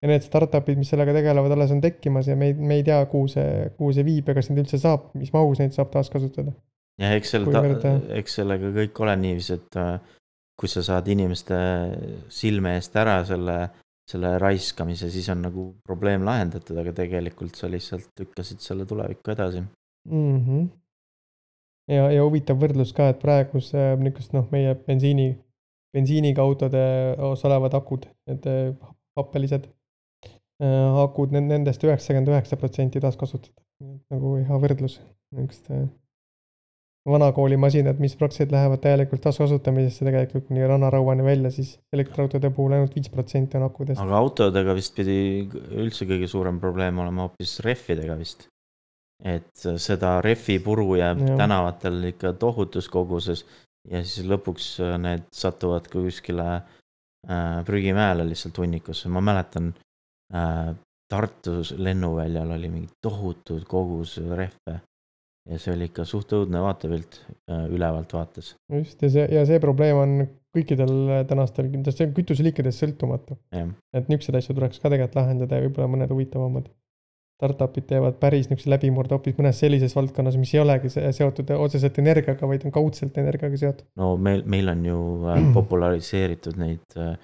[0.00, 3.02] ja need startup'id, mis sellega tegelevad, alles on tekkimas ja me ei, me ei tea,
[3.10, 6.54] kuhu see, kuhu see viib ja kas neid üldse saab, mis mahus neid saab taaskasutada.
[7.00, 7.66] ja eks selle,
[8.16, 9.92] eks sellega kõik ole niiviisi, et äh,
[10.60, 11.56] kui sa saad inimeste
[12.32, 13.56] silme eest ära selle,
[14.08, 19.62] selle raiskamise, siis on nagu probleem lahendatud, aga tegelikult sa lihtsalt lükkasid selle tulevikku edasi
[19.62, 20.38] mm.
[20.38, 20.68] -hmm.
[21.90, 25.32] Ja, ja huvitav võrdlus ka, et praeguse niisugust noh, meie bensiini,
[25.96, 26.82] bensiiniga autode
[27.30, 28.72] os olevad akud, need äh,
[29.18, 33.58] happelised äh, akud, nendest üheksakümmend üheksa protsenti taaskasutada.
[34.12, 35.00] nagu hea võrdlus
[35.32, 35.86] niisuguste
[37.08, 42.94] vanakooli masinad, mis praktiliselt lähevad täielikult taaskasutamisesse tegelikult kuni rannarauani välja, siis elektriautode puhul ainult
[42.96, 44.00] viis protsenti on akudest.
[44.00, 45.16] aga autodega vist pidi
[45.80, 48.48] üldse kõige suurem probleem olema hoopis rehvidega vist.
[49.24, 51.36] Et seda rehvi puru jääb ja.
[51.36, 53.44] tänavatel ikka tohutus koguses
[53.88, 54.68] ja siis lõpuks
[55.00, 59.72] need satuvad ka kuskile äh, prügimäele lihtsalt hunnikusse, ma mäletan
[60.34, 60.70] äh,
[61.10, 64.76] Tartus lennuväljal oli mingi tohutud kogus rehve.
[65.48, 67.16] ja see oli ikka suht õudne vaatepilt
[67.50, 68.54] äh, ülevalt vaates.
[68.72, 70.12] just ja see ja see probleem on
[70.54, 73.38] kõikidel tänastel, see on kütuseliikidest sõltumatu.
[73.50, 76.70] et niisuguseid asju tuleks ka tegelikult lahendada ja võib-olla mõned huvitavamad
[77.40, 82.48] startup'id teevad päris niisuguse läbimurde hoopis mõnes sellises valdkonnas, mis ei olegi seotud otseselt energiaga,
[82.50, 83.88] vaid on kaudselt energiaga seotud.
[84.00, 85.00] no meil, meil on ju
[85.32, 87.14] äh, populariseeritud neid äh,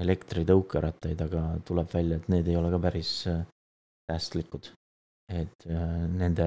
[0.00, 3.42] elektritõukerattaid, aga tuleb välja, et need ei ole ka päris äh,
[4.10, 4.72] säästlikud.
[5.30, 5.64] et
[6.10, 6.46] nende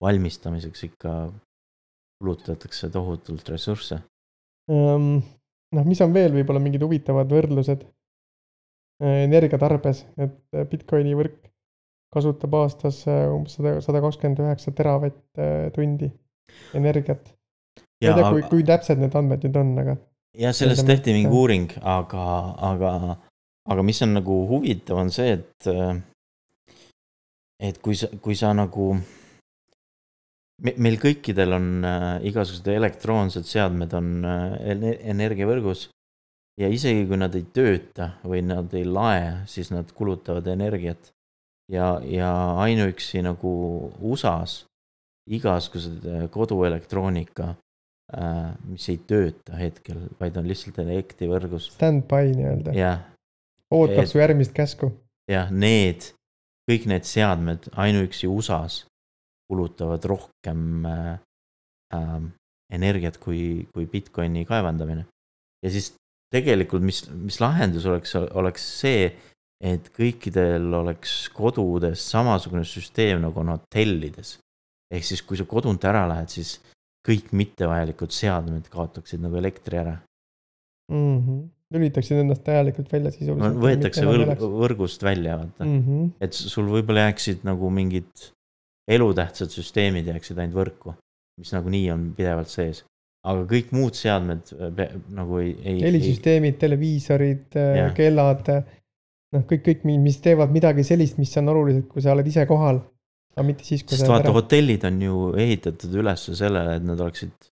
[0.00, 1.10] valmistamiseks ikka
[2.16, 3.98] kulutatakse tohutult ressursse.
[4.72, 5.18] Ehm,
[5.76, 7.84] noh, mis on veel võib-olla mingid huvitavad võrdlused
[9.00, 11.38] energiatarbes, et äh, Bitcoini võrk
[12.14, 16.10] kasutab aastas äh, umbes sada, sada kakskümmend üheksa teravatt-tundi
[16.78, 17.32] energiat.
[18.02, 19.96] ma ei tea, kui, kui täpsed need andmed nüüd on, aga.
[20.38, 22.26] jah, sellest tehti mingi uuring, aga,
[22.72, 22.92] aga,
[23.70, 25.70] aga mis on nagu huvitav, on see, et,
[27.70, 28.90] et kui sa, kui sa nagu
[30.64, 35.88] me, meil kõikidel on äh, igasugused elektroonsed seadmed on äh, energiavõrgus
[36.60, 41.12] ja isegi kui nad ei tööta või nad ei lae, siis nad kulutavad energiat.
[41.70, 43.50] ja, ja ainuüksi nagu
[44.00, 44.64] USA-s
[45.30, 47.52] igasugused äh, koduelektroonika,
[48.18, 51.70] äh, mis ei tööta hetkel, vaid on lihtsalt elektrivõrgus.
[51.76, 52.74] Stand-by nii-öelda.
[52.74, 53.04] jah.
[53.70, 54.92] ootab su järgmist käsku.
[55.30, 56.10] jah, need,
[56.70, 58.84] kõik need seadmed ainuüksi USA-s
[59.50, 61.14] kulutavad rohkem äh,
[61.94, 62.20] äh,
[62.72, 65.06] energiat kui, kui Bitcoini kaevandamine.
[65.62, 65.94] ja siis
[66.34, 69.10] tegelikult, mis, mis lahendus oleks, oleks see,
[69.60, 74.38] et kõikidel oleks kodudes samasugune süsteem nagu on hotellides.
[74.90, 76.58] ehk siis, kui sa kodunt ära lähed, siis
[77.06, 79.96] kõik mittevajalikud seadmed kaotaksid nagu elektri ära
[80.92, 81.16] mm.
[81.16, 83.62] -hmm lülitaksid ennast täielikult välja sisuliselt no,.
[83.62, 85.82] võetakse võrg, võrgust välja, vaata mm.
[85.86, 86.08] -hmm.
[86.26, 88.30] et sul võib-olla jääksid nagu mingid
[88.90, 90.94] elutähtsad süsteemid jääksid ainult võrku,
[91.38, 92.82] mis nagunii on pidevalt sees
[93.28, 95.80] aga kõik muud seadmed äh, nagu ei, ei.
[95.84, 98.48] helisüsteemid, televiisorid, äh, kellad,
[99.34, 102.80] noh, kõik, kõik, mis teevad midagi sellist, mis on olulised, kui sa oled ise kohal.
[103.36, 103.96] aga mitte siis, kui.
[103.96, 107.50] sest vaata, hotellid on ju ehitatud üles sellele, et nad oleksid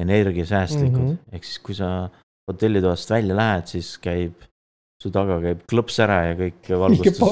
[0.00, 2.10] energiasäästlikud mm -hmm., ehk siis kui sa
[2.50, 4.34] hotellitoast välja lähed, siis käib,
[5.00, 7.22] su taga käib klõps ära ja kõik valgustus.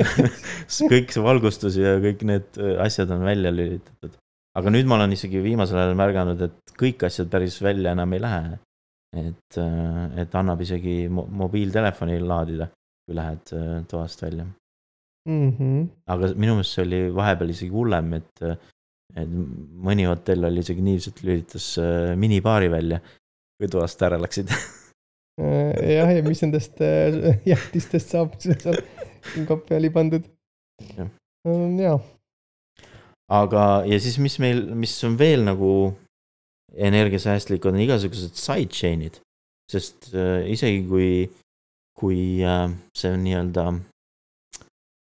[0.92, 4.14] kõik see valgustus ja kõik need asjad on välja lülitatud
[4.60, 8.22] aga nüüd ma olen isegi viimasel ajal märganud, et kõik asjad päris välja enam ei
[8.22, 8.58] lähe.
[9.10, 12.68] et, äh, et annab isegi mo mobiiltelefoni laadida,
[13.02, 14.44] kui lähed äh, toast välja
[15.26, 15.48] mm.
[15.50, 15.88] -hmm.
[16.06, 18.44] aga minu meelest see oli vahepeal isegi hullem, et,
[19.16, 19.32] et
[19.88, 23.00] mõni hotell oli isegi niiviisi, et lülitas äh, minibaari välja,
[23.58, 24.54] kui toast ära läksid
[25.98, 26.78] jah, ja mis nendest
[27.50, 28.78] jätistest saab, mis seal
[29.50, 30.30] kapi oli pandud.
[30.94, 31.10] jah
[31.82, 31.98] ja
[33.30, 35.72] aga, ja siis, mis meil, mis on veel nagu
[36.74, 39.20] energiasäästlik, on igasugused sidechain'id.
[39.70, 41.10] sest äh, isegi kui,
[41.94, 43.66] kui äh, see on nii-öelda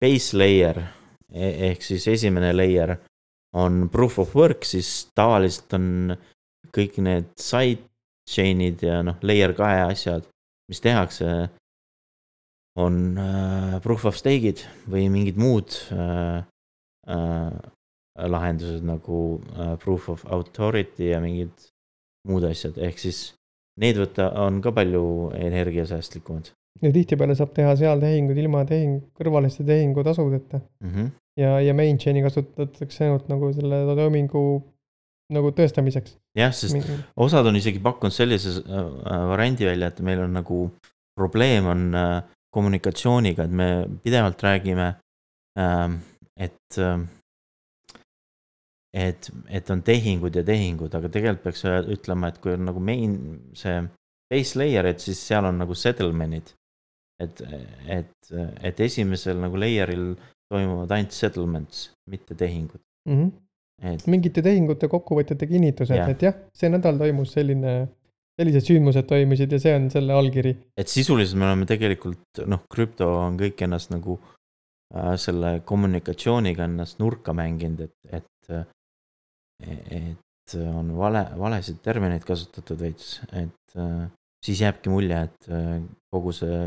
[0.00, 0.80] base layer
[1.28, 2.94] e ehk siis esimene layer
[3.54, 6.16] on proof of work, siis tavaliselt on
[6.74, 10.24] kõik need sidechain'id ja noh, layer kahe asjad,
[10.70, 11.28] mis tehakse,
[12.80, 16.42] on äh, proof of stake'id või mingid muud äh,
[17.06, 17.58] äh,
[18.14, 19.20] lahendused nagu
[19.58, 21.70] äh, proof of authority ja mingid
[22.28, 23.32] muud asjad, ehk siis
[23.80, 26.52] need võtta on ka palju energiasäästlikumad.
[26.82, 30.90] ja tihtipeale saab teha seal tehinguid ilma tehing, kõrvaliste tehingutasudeta mm.
[30.90, 31.10] -hmm.
[31.40, 34.44] ja, ja main chain'i kasutatakse ainult nagu selle toimingu
[35.34, 36.16] nagu tõestamiseks.
[36.38, 36.98] jah, sest Mingi...
[37.16, 40.60] osad on isegi pakkunud sellise äh, variandi välja, et meil on nagu
[41.18, 42.22] probleem on äh,
[42.54, 43.68] kommunikatsiooniga, et me
[44.02, 44.94] pidevalt räägime
[45.58, 45.88] äh,,
[46.36, 47.00] et äh,
[48.94, 51.64] et, et on tehingud ja tehingud, aga tegelikult peaks
[51.96, 53.16] ütlema, et kui on nagu main
[53.58, 53.80] see
[54.30, 56.54] base layer, et siis seal on nagu settlement'id.
[57.22, 57.42] et,
[57.94, 58.30] et,
[58.66, 60.14] et esimesel nagu layer'il
[60.50, 63.18] toimuvad ainult settlements, mitte tehingud mm.
[63.18, 63.32] -hmm.
[63.82, 64.06] Et...
[64.06, 67.72] mingite tehingute kokkuvõtjate kinnitused, et jah, see nädal toimus selline,
[68.38, 70.56] sellised sündmused toimusid ja see on selle allkiri.
[70.76, 74.18] et sisuliselt me oleme tegelikult noh, krüpto on kõik ennast nagu
[74.94, 78.73] äh, selle kommunikatsiooniga ennast nurka mänginud, et, et
[79.62, 84.06] et on vale, valesid termineid kasutatud veits, et äh,
[84.44, 85.78] siis jääbki mulje, et äh,
[86.12, 86.66] kogu see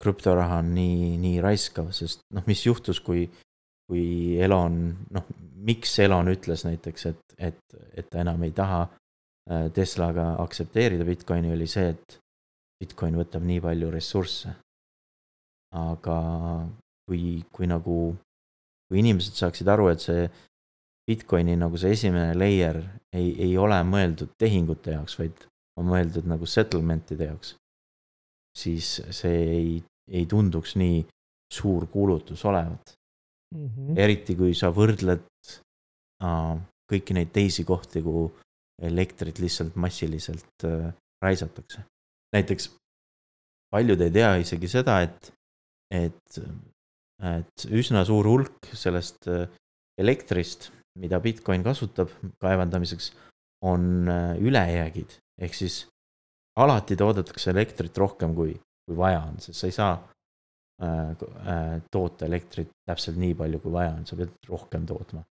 [0.00, 3.26] krüptoraha on nii, nii raiskav, sest noh, mis juhtus, kui,
[3.88, 4.80] kui Elon,
[5.12, 5.28] noh,
[5.66, 11.52] miks Elon ütles näiteks, et, et, et ta enam ei taha äh, Teslaga aktsepteerida Bitcoini,
[11.52, 12.18] oli see, et
[12.80, 14.56] Bitcoin võtab nii palju ressursse.
[15.76, 16.16] aga
[17.06, 17.96] kui, kui nagu,
[18.88, 20.24] kui inimesed saaksid aru, et see
[21.10, 22.78] Bitcoini nagu see esimene layer
[23.16, 25.46] ei, ei ole mõeldud tehingute jaoks, vaid
[25.80, 27.56] on mõeldud nagu settlement'ide jaoks.
[28.58, 29.74] siis see ei,
[30.10, 31.02] ei tunduks nii
[31.54, 32.94] suur kulutus olevat
[33.54, 33.66] mm.
[33.66, 33.98] -hmm.
[33.98, 35.26] eriti kui sa võrdled
[36.22, 36.56] äh,
[36.92, 38.30] kõiki neid teisi kohti, kuhu
[38.82, 40.92] elektrit lihtsalt massiliselt äh,
[41.22, 41.82] raisatakse.
[42.36, 42.70] näiteks
[43.70, 45.32] paljud ei tea isegi seda, et,
[45.94, 46.40] et,
[47.36, 49.48] et üsna suur hulk sellest äh,
[50.00, 53.12] elektrist, mida Bitcoin kasutab kaevandamiseks,
[53.64, 55.82] on äh, ülejäägid, ehk siis
[56.56, 58.54] alati toodetakse elektrit rohkem, kui,
[58.88, 59.92] kui vaja on, sest sa ei saa
[60.82, 65.22] äh, äh, toota elektrit täpselt nii palju, kui vaja on, sa pead rohkem tootma.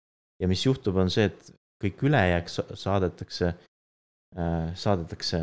[0.41, 1.51] ja mis juhtub, on see, et
[1.83, 3.53] kõik ülejääk saadetakse
[4.37, 5.41] äh,, saadetakse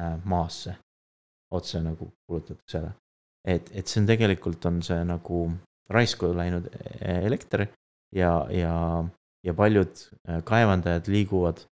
[0.00, 0.76] äh, maasse
[1.54, 2.92] otse nagu kulutatakse ära.
[3.48, 5.44] et, et see on tegelikult on see nagu
[5.92, 7.66] raisku läinud e-, elekter
[8.14, 8.74] ja, ja,
[9.48, 11.64] ja paljud äh, kaevandajad liiguvad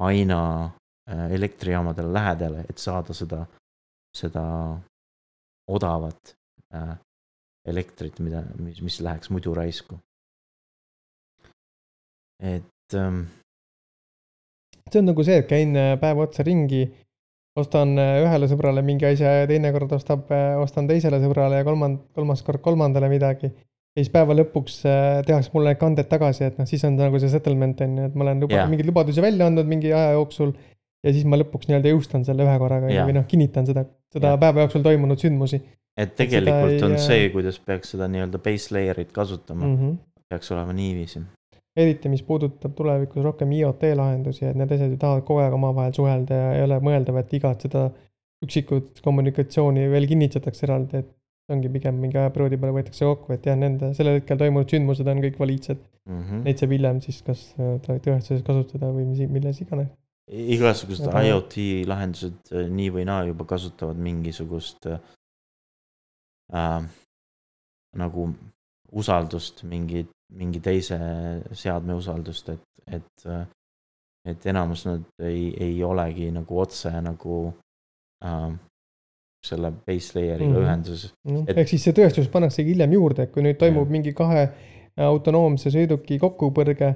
[0.00, 3.44] aina äh, elektrijaamadele lähedale, et saada seda,
[4.16, 4.44] seda
[5.68, 6.34] odavat
[6.74, 6.96] äh,
[7.68, 9.98] elektrit, mida, mis, mis läheks muidu raisku.
[12.42, 13.20] et ähm,.
[14.90, 16.80] see on nagu see, et käin päev otsa ringi
[17.56, 22.60] ostan ühele sõbrale mingi asja ja teinekord ostab, ostan teisele sõbrale ja kolmand-, kolmas kord
[22.64, 23.52] kolmandale midagi.
[23.92, 27.20] Ja siis päeva lõpuks äh, tehakse mulle need kanded tagasi, et noh, siis on nagu
[27.20, 30.14] see settlement on ju, et ma olen luba- yeah., mingeid lubadusi välja andnud mingi aja
[30.16, 30.54] jooksul.
[31.02, 33.06] ja siis ma lõpuks nii-öelda jõustan selle ühe korraga yeah.
[33.08, 34.40] või noh, kinnitan seda, seda yeah.
[34.40, 35.60] päeva jooksul toimunud sündmusi.
[35.98, 39.96] et tegelikult et on ei, see, kuidas peaks seda nii-öelda base layer'it kasutama mm, -hmm.
[40.32, 41.24] peaks olema niiviisi
[41.76, 45.94] eriti, mis puudutab tulevikus rohkem IoT lahendusi, et need asjad ju tahavad kogu aeg omavahel
[45.96, 47.86] suhelda ja ei ole mõeldav, et igat seda
[48.44, 51.08] üksikut kommunikatsiooni veel kinnitatakse eraldi, et
[51.54, 55.24] ongi pigem mingi ajaperioodi peale võetakse kokku, et jah, nende sellel hetkel toimunud sündmused on
[55.24, 56.22] kõik valiidsed mm.
[56.22, 56.44] -hmm.
[56.46, 59.92] Neid saab hiljem siis kas äh, tööstuses kasutada või mis, milles iganes.
[60.56, 61.26] igasugused Aga...
[61.28, 61.58] IoT
[61.90, 64.98] lahendused äh, nii või naa juba kasutavad mingisugust äh,
[66.52, 66.82] äh
[67.92, 68.30] nagu
[68.92, 70.98] usaldust, mingit mingi teise
[71.52, 73.24] seadme usaldust, et, et,
[74.28, 77.38] et enamus nad ei, ei olegi nagu otse nagu
[78.24, 78.52] äh,
[79.46, 80.66] selle base layer'iga mm -hmm.
[80.66, 81.36] ühenduses mm.
[81.36, 81.56] -hmm.
[81.58, 83.92] ehk siis see tõestus pannaksegi hiljem juurde, et kui nüüd toimub ja.
[83.92, 84.48] mingi kahe
[84.96, 86.94] autonoomse sõiduki kokkupõrge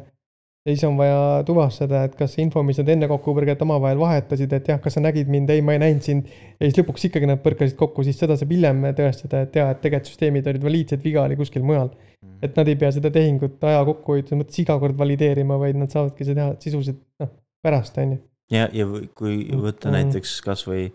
[0.67, 4.71] siis on vaja tuvastada, et kas see info, mis nad enne kokkupõrget omavahel vahetasid, et
[4.73, 6.27] jah, kas sa nägid mind, ei, ma ei näinud sind.
[6.59, 9.83] ja siis lõpuks ikkagi nad põrkasid kokku, siis seda saab hiljem tõestada, et jaa, et
[9.85, 11.93] tegelikult süsteemid olid valiidsed, viga oli kuskil mujal.
[12.25, 12.39] Mm.
[12.43, 16.25] et nad ei pea seda tehingut aja kokkuhoidmise mõttes iga kord valideerima, vaid nad saavadki
[16.25, 17.29] seda teha sisuliselt noh,
[17.63, 18.21] pärast, on ju.
[18.57, 19.99] ja, ja kui võtta mm.
[19.99, 20.89] näiteks kasvõi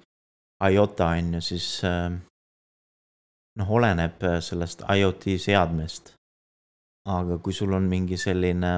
[0.69, 2.11] IOTA on ju, siis äh,
[3.57, 6.13] noh, oleneb sellest IoT seadmest.
[7.09, 8.71] aga kui sul on mingi selline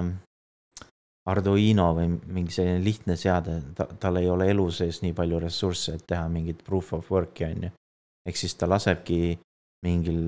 [1.28, 5.96] Arduino või mingi selline lihtne seade, ta, tal ei ole elu sees nii palju ressursse,
[5.96, 7.72] et teha mingit proof of work'i on ju.
[8.28, 9.38] ehk siis ta lasebki
[9.84, 10.20] mingil,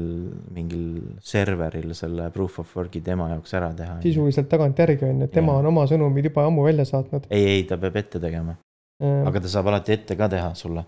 [0.56, 0.86] mingil
[1.24, 4.00] serveril selle proof of work'i tema jaoks ära teha.
[4.04, 5.63] sisuliselt tagantjärgi on ju, et tema ja.
[5.63, 7.28] on oma sõnumid juba ammu välja saatnud.
[7.30, 8.56] ei, ei, ta peab ette tegema.
[9.04, 10.86] aga ta saab alati ette ka teha sulle.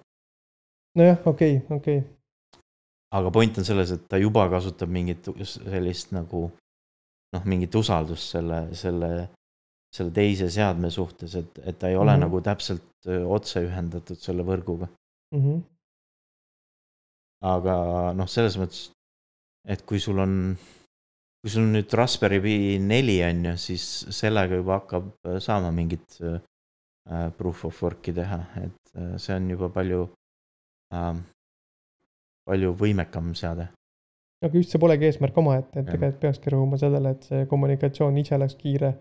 [0.97, 2.63] Nojah, okei okay,, okei okay.
[3.17, 6.47] aga point on selles, et ta juba kasutab mingit sellist nagu
[7.35, 9.11] noh, mingit usaldust selle, selle
[9.93, 12.25] selle teise seadme suhtes, et, et ta ei ole mm -hmm.
[12.25, 14.87] nagu täpselt otse ühendatud selle võrguga
[15.31, 15.41] mm.
[15.43, 15.61] -hmm.
[17.53, 17.75] aga
[18.13, 18.89] noh, selles mõttes,
[19.65, 20.57] et kui sul on,
[21.41, 23.87] kui sul on nüüd Raspberry Pi neli on ju, siis
[24.19, 26.19] sellega juba hakkab saama mingit
[27.37, 30.09] proof of work'i teha, et see on juba palju
[30.93, 31.17] äh,,
[32.47, 33.67] palju võimekam seade.
[34.45, 38.35] Aga just see polegi eesmärk omaette, et tegelikult peakski rõhuma sellele, et see kommunikatsioon ise
[38.37, 38.93] oleks kiire.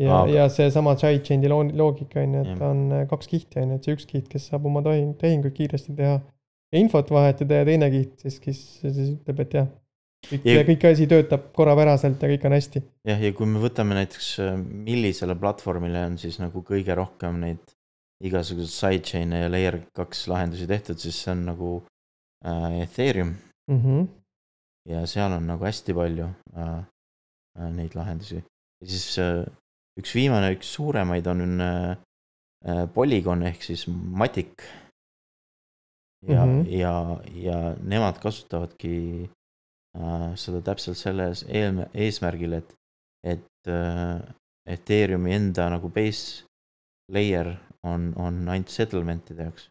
[0.00, 3.80] Ja aga..., ja seesama sidechain'i loogika on ju, et on äh, kaks kihti on ju,
[3.80, 7.68] et see üks kiht, kes saab oma tehing, tehinguid kiiresti teha ja infot vahetada ja
[7.68, 9.68] teine kiht siis, kes siis ütleb, et jah,
[10.28, 12.84] kõik ja..., kõik asi töötab korrapäraselt ja kõik on hästi.
[13.10, 17.76] jah, ja kui me võtame näiteks, äh, millisele platvormile on siis nagu kõige rohkem neid
[18.24, 21.70] igasuguseid sidechain'e ja layer kaks lahendusi tehtud, siis see on nagu
[22.44, 23.34] äh, Ethereum
[23.70, 23.80] mm.
[23.80, 24.06] -hmm.
[24.88, 26.78] ja seal on nagu hästi palju äh,
[27.58, 28.42] äh, neid lahendusi
[28.80, 29.46] ja siis äh,
[30.00, 31.96] üks viimane, üks suuremaid on äh,
[32.66, 34.62] äh, Polygon ehk siis Matic.
[36.28, 36.68] ja mm, -hmm.
[36.68, 39.30] ja, ja nemad kasutavadki
[39.96, 42.74] äh, seda täpselt selles eesmärgil, et,
[43.24, 44.20] et äh,
[44.68, 46.44] Ethereumi enda nagu base
[47.08, 49.70] layer on, on ainult settlement'ide jaoks.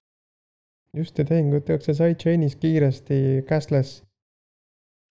[0.97, 4.03] just ja tehingud tehakse sidechainis kiiresti, cashless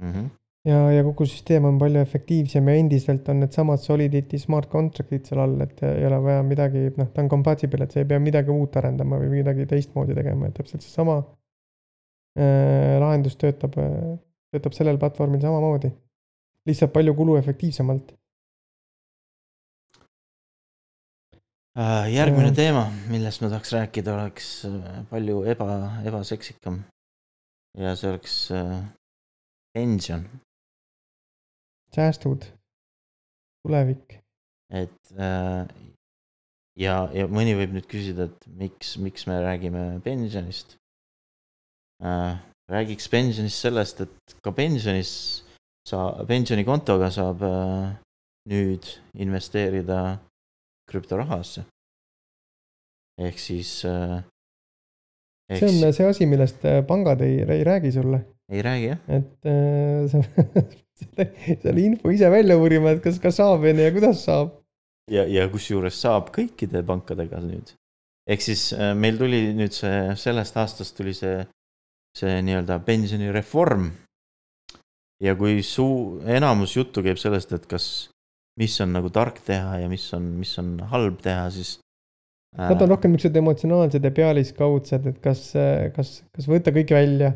[0.02, 0.12] mm.
[0.12, 0.30] -hmm.
[0.64, 5.40] ja, ja kogu süsteem on palju efektiivsem ja endiselt on needsamad Solidity smart contract'id seal
[5.44, 8.50] all, et ei ole vaja midagi, noh, ta on compatible, et sa ei pea midagi
[8.50, 11.18] uut arendama või midagi teistmoodi tegema, et täpselt seesama
[12.38, 13.78] äh, lahendus töötab,
[14.52, 15.92] töötab sellel platvormil samamoodi.
[16.68, 18.12] lihtsalt palju kuluefektiivsemalt
[21.78, 25.68] järgmine teema, millest ma tahaks rääkida, oleks äh, palju eba,
[26.06, 26.82] ebaseksikam.
[27.78, 28.80] ja see oleks äh,
[29.76, 30.24] pension.
[31.94, 32.48] säästud,
[33.62, 34.18] tulevik.
[34.74, 35.14] et
[36.76, 40.76] ja, ja mõni võib nüüd küsida, et miks, miks me räägime pensionist.
[42.68, 45.44] räägiks pensionist sellest, et ka pensionis
[45.86, 47.42] sa, pensionikontoga saab
[48.48, 50.18] nüüd investeerida
[50.88, 51.64] krüptorahasse.
[53.18, 54.22] ehk siis äh,.
[55.58, 58.24] see on see asi, millest äh, pangad ei, ei räägi sulle.
[58.52, 58.98] ei räägi jah.
[59.08, 60.22] et äh, sa
[61.62, 64.56] selle, info ise välja uurima, et kas, kas saab on ju ja kuidas saab.
[65.10, 67.74] ja, ja kusjuures saab kõikide pankadega nüüd.
[68.28, 71.40] ehk siis äh, meil tuli nüüd see, sellest aastast tuli see,
[72.16, 73.90] see nii-öelda pensionireform.
[75.24, 78.08] ja kui suu-, enamus juttu käib sellest, et kas
[78.58, 81.76] mis on nagu tark teha ja mis on, mis on halb teha, siis
[82.56, 82.66] äh....
[82.66, 85.50] Nad on rohkem niisugused emotsionaalsed ja pealiskaudsed, et kas,
[85.94, 87.32] kas, kas võtta kõik välja,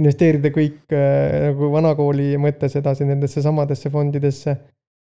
[0.00, 4.56] investeerida kõik äh, nagu vanakooli mõttes edasi nendesse samadesse fondidesse.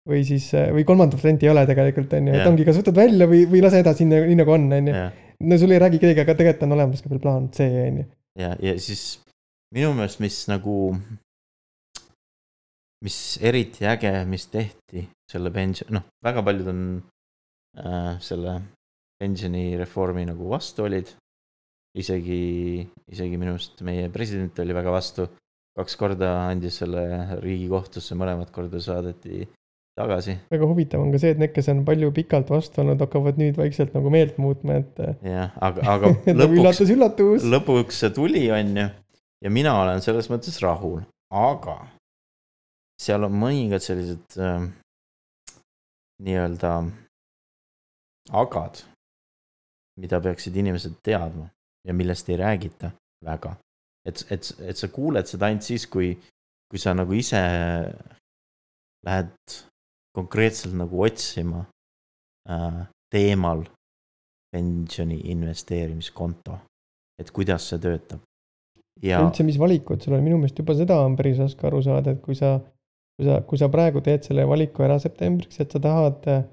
[0.09, 2.97] või siis, äh, või kolmandat varianti ei ole tegelikult, on ju, et ongi, kas võtad
[2.97, 5.03] välja või, või lase edasi nii, nii nagu on, on ju.
[5.51, 8.07] no sul ei räägi keegi, aga tegelikult on olemas ka veel plaan C, on ju.
[8.41, 9.03] ja, ja siis
[9.75, 10.79] minu meelest, mis nagu
[13.05, 16.83] mis eriti äge, mis tehti selle pension, noh, väga paljud on
[17.79, 18.59] äh, selle
[19.19, 21.11] pensionireformi nagu vastu olid.
[21.99, 25.29] isegi, isegi minu arust meie president oli väga vastu.
[25.79, 27.03] kaks korda andis selle
[27.39, 29.45] riigikohtusse, mõlemat korda saadeti
[29.99, 30.37] tagasi.
[30.51, 33.59] väga huvitav on ka see, et need, kes on palju pikalt vastu olnud, hakkavad nüüd
[33.59, 35.05] vaikselt nagu meelt muutma, et.
[35.27, 37.47] jah, aga, aga lõpuks üllatus, üllatus.
[37.57, 38.89] lõpuks see tuli, on ju.
[39.45, 41.03] ja mina olen selles mõttes rahul,
[41.35, 41.81] aga
[42.99, 44.69] seal on mõningad sellised äh,
[46.23, 46.73] nii-öelda
[48.31, 48.83] agad,
[50.01, 51.49] mida peaksid inimesed teadma
[51.87, 52.91] ja millest ei räägita
[53.25, 53.57] väga.
[54.09, 56.15] et, et, et sa kuuled seda ainult siis, kui,
[56.71, 57.41] kui sa nagu ise
[59.07, 59.59] lähed
[60.17, 61.65] konkreetselt nagu otsima
[62.51, 63.65] äh, teemal
[64.53, 66.59] pensioni investeerimiskonto,
[67.21, 68.25] et kuidas see töötab.
[69.03, 72.17] ja üldse, mis valikud sul on, minu meelest juba seda on päris raske aru saada,
[72.17, 72.57] et kui sa
[73.19, 76.45] kui sa, kui sa praegu teed selle valiku ära septembriks, et sa tahad äh,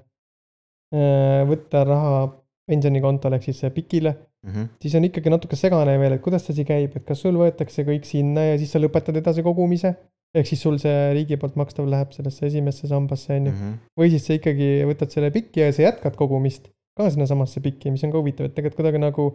[1.46, 2.26] võtta raha
[2.66, 4.68] pensionikontole ehk siis PIK-ile mm, -hmm.
[4.82, 7.86] siis on ikkagi natuke segane veel, et kuidas see asi käib, et kas sul võetakse
[7.86, 9.94] kõik sinna ja siis sa lõpetad edasi kogumise.
[10.36, 13.52] ehk siis sul see riigi poolt makstav läheb sellesse esimesse sambasse, on ju.
[13.52, 13.76] Mhm.
[14.00, 18.04] või siis sa ikkagi võtad selle PIK-i ja sa jätkad kogumist ka sinnasamasse PIK-i, mis
[18.04, 19.30] on ka huvitav, et tegelikult kuidagi nagu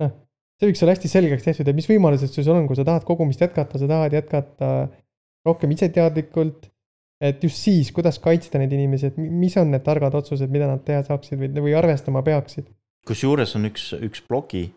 [0.00, 0.14] noh,
[0.60, 3.42] see võiks olla hästi selgeks tehtud, et mis võimalused sul on, kui sa tahad kogumist
[3.44, 4.70] jätkata, sa tahad jätkata
[5.48, 6.60] rohkem iseteadlikult.
[7.18, 10.84] et just siis, kuidas kaitsta neid inimesi, et mis on need targad otsused, mida nad
[10.86, 12.66] teha saaksid või, või arvestama peaksid.
[13.08, 14.70] kusjuures on üks, üks blogi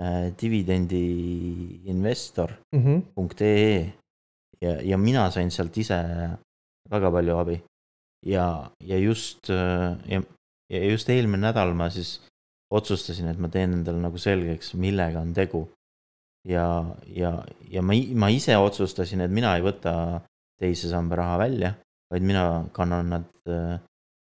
[0.00, 3.92] äh, dividendiinvestor.ee mm -hmm.
[4.60, 6.04] ja, ja mina sain sealt ise
[6.90, 7.62] väga palju abi.
[8.26, 10.22] ja, ja just äh, ja,
[10.72, 12.20] ja just eelmine nädal ma siis
[12.70, 15.68] otsustasin, et ma teen endale nagu selgeks, millega on tegu
[16.46, 17.32] ja, ja,
[17.70, 20.22] ja ma, ma ise otsustasin, et mina ei võta
[20.60, 21.72] teise samba raha välja,
[22.12, 23.76] vaid mina kannan nad äh,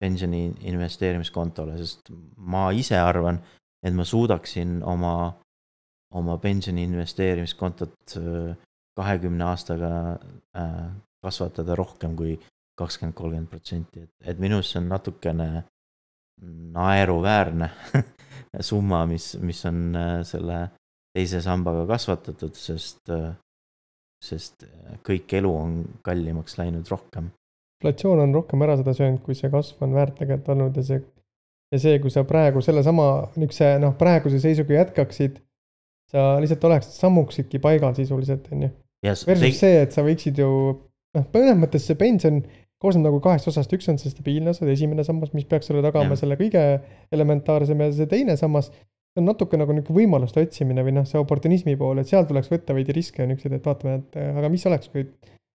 [0.01, 3.41] pensioni investeerimiskontole, sest ma ise arvan,
[3.85, 5.15] et ma suudaksin oma,
[6.17, 8.57] oma pensioni investeerimiskontot äh,
[8.97, 9.91] kahekümne aastaga
[10.57, 10.85] äh,
[11.23, 12.37] kasvatada rohkem kui
[12.77, 15.49] kakskümmend, kolmkümmend protsenti, et, et minu arust see on natukene
[16.77, 17.71] naeruväärne
[18.69, 19.97] summa, mis, mis on
[20.29, 20.59] selle
[21.17, 23.13] teise sambaga kasvatatud, sest,
[24.23, 24.67] sest
[25.07, 27.31] kõik elu on kallimaks läinud rohkem.
[27.81, 31.01] inflatsioon on rohkem ära seda söönud, kui see kasv on väärt tegelikult olnud ja see,
[31.73, 35.41] ja see, kui sa praegu sellesama niisuguse noh, praeguse seisuga jätkaksid,
[36.13, 38.75] sa lihtsalt oleks, sammuksidki paigal sisuliselt, on ju.
[39.07, 40.51] Versus see, et sa võiksid ju
[41.17, 42.41] noh, mõnes mõttes see pension
[42.83, 46.13] koosneb nagu kahest osast, üks on see stabiilne osa, esimene sammas, mis peaks sulle tagama
[46.13, 46.21] ja.
[46.21, 46.65] selle kõige
[47.15, 48.71] elementaarsem ja see teine sammas,
[49.17, 52.51] see on natuke nagu niisugune võimaluste otsimine või noh, see oportunismi pool, et seal tuleks
[52.53, 55.07] võtta veidi riske ja niisuguseid, et vaatame, et aga mis oleks, kui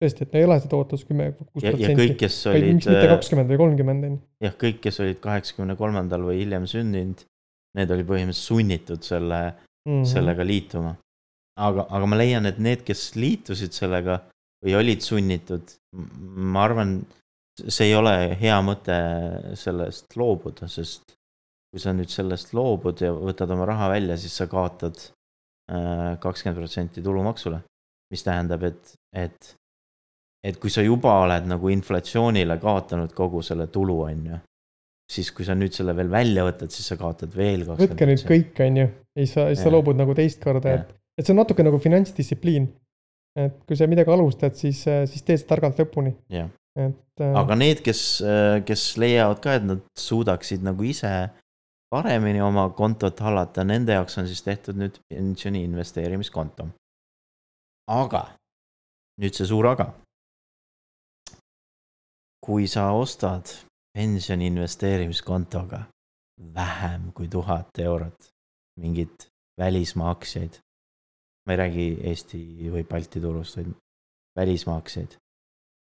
[0.01, 1.93] tõesti, et ei ole seda ootus kümme, kuus protsenti.
[1.93, 4.23] vaid miks mitte äh, kakskümmend või kolmkümmend, on ju.
[4.47, 7.21] jah, kõik, kes olid kaheksakümne kolmandal või hiljem sündinud,
[7.77, 10.09] need olid põhimõtteliselt sunnitud selle mm, -hmm.
[10.09, 10.95] sellega liituma.
[11.61, 14.23] aga, aga ma leian, et need, kes liitusid sellega,
[14.65, 16.97] või olid sunnitud, ma arvan,
[17.61, 18.97] see ei ole hea mõte
[19.59, 21.13] sellest loobuda, sest
[21.71, 24.99] kui sa nüüd sellest loobud ja võtad oma raha välja, siis sa kaotad
[25.71, 27.61] äh, kakskümmend protsenti tulumaksule.
[28.11, 29.53] mis tähendab, et, et,
[30.43, 34.39] et kui sa juba oled nagu inflatsioonile kaotanud kogu selle tulu, on ju.
[35.11, 37.93] siis kui sa nüüd selle veel välja võtad, siis sa kaotad veel kakskümmend.
[37.93, 41.23] võtke nüüd kõik, on ju, siis sa, siis sa loobud nagu teist korda, et, et
[41.23, 42.67] see on natuke nagu finantsdistsipliin.
[43.39, 46.17] et kui sa midagi alustad, siis, siis tee see targalt lõpuni.
[46.35, 46.51] et.
[47.21, 48.01] Äh, aga need, kes,
[48.67, 51.31] kes leiavad ka, et nad suudaksid nagu ise
[51.91, 56.67] paremini oma kontot hallata, nende jaoks on siis tehtud nüüd pensioni investeerimiskonto.
[57.91, 58.23] aga,
[59.19, 59.91] nüüd see suur aga.
[62.45, 63.51] kui sa ostad
[63.93, 65.83] pensioni investeerimiskontoga
[66.55, 68.31] vähem kui tuhat eurot
[68.79, 69.27] mingit
[69.59, 70.57] välismaa aktsiaid,
[71.45, 72.39] ma ei räägi Eesti
[72.71, 73.75] või Balti turust, vaid
[74.39, 75.17] välismaa aktsiaid,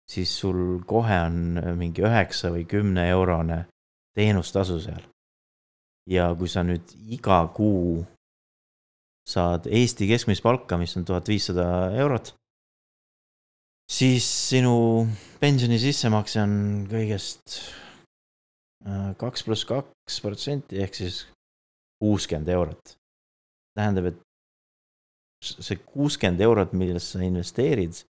[0.09, 3.65] siis sul kohe on mingi üheksa või kümne eurone
[4.15, 5.05] teenustasu seal
[6.11, 8.05] ja kui sa nüüd iga kuu
[9.27, 11.67] saad Eesti keskmist palka, mis on tuhat viissada
[11.99, 12.31] eurot,
[13.91, 15.07] siis sinu
[15.43, 16.55] pensioni sissemakse on
[16.91, 17.59] kõigest
[18.87, 21.25] äh, kaks pluss kaks protsenti ehk siis
[22.03, 22.95] kuuskümmend eurot.
[23.77, 24.23] tähendab, et
[25.45, 28.05] see kuuskümmend eurot, millesse sa investeerid,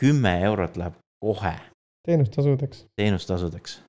[0.00, 1.56] kümme eurot läheb kohe.
[2.06, 2.86] teenustasudeks.
[2.96, 3.80] teenustasudeks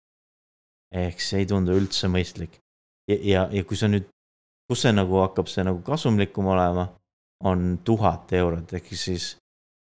[0.96, 2.60] ehk see ei tundu üldse mõistlik.
[3.10, 4.08] ja, ja, ja kui sa nüüd,
[4.70, 6.88] kus see nagu hakkab see nagu kasumlikum olema,
[7.46, 9.36] on tuhat eurot, ehk siis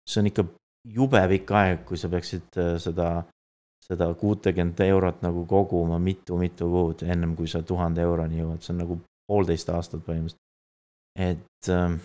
[0.07, 0.45] see on ikka
[0.97, 3.11] jube pikk aeg, kui sa peaksid äh, seda,
[3.87, 8.83] seda kuutekümmet eurot nagu koguma mitu-mitu kuud, ennem kui sa tuhande euroni jõuad, see on
[8.85, 10.43] nagu poolteist aastat põhimõtteliselt.
[11.17, 11.97] et, ähm,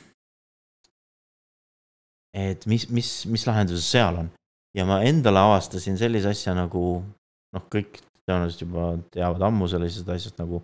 [2.34, 4.30] et mis, mis, mis lahendused seal on
[4.78, 10.38] ja ma endale avastasin sellise asja nagu noh, kõik tõenäoliselt juba teavad ammu sellisest asjast
[10.42, 10.62] nagu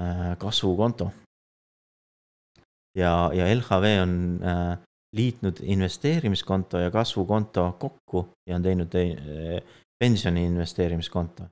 [0.00, 1.10] äh, kasvukonto.
[2.98, 4.78] ja, ja LHV on äh,
[5.16, 9.62] liitnud investeerimiskonto ja kasvukonto kokku ja on teinud te, äh,
[9.98, 11.42] pensioni investeerimiskonto.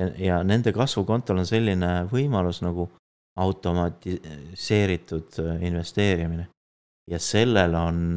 [0.00, 2.90] ja, ja nende kasvukontol on selline võimalus nagu
[3.40, 6.48] automatiseeritud investeerimine.
[7.10, 8.16] ja sellel on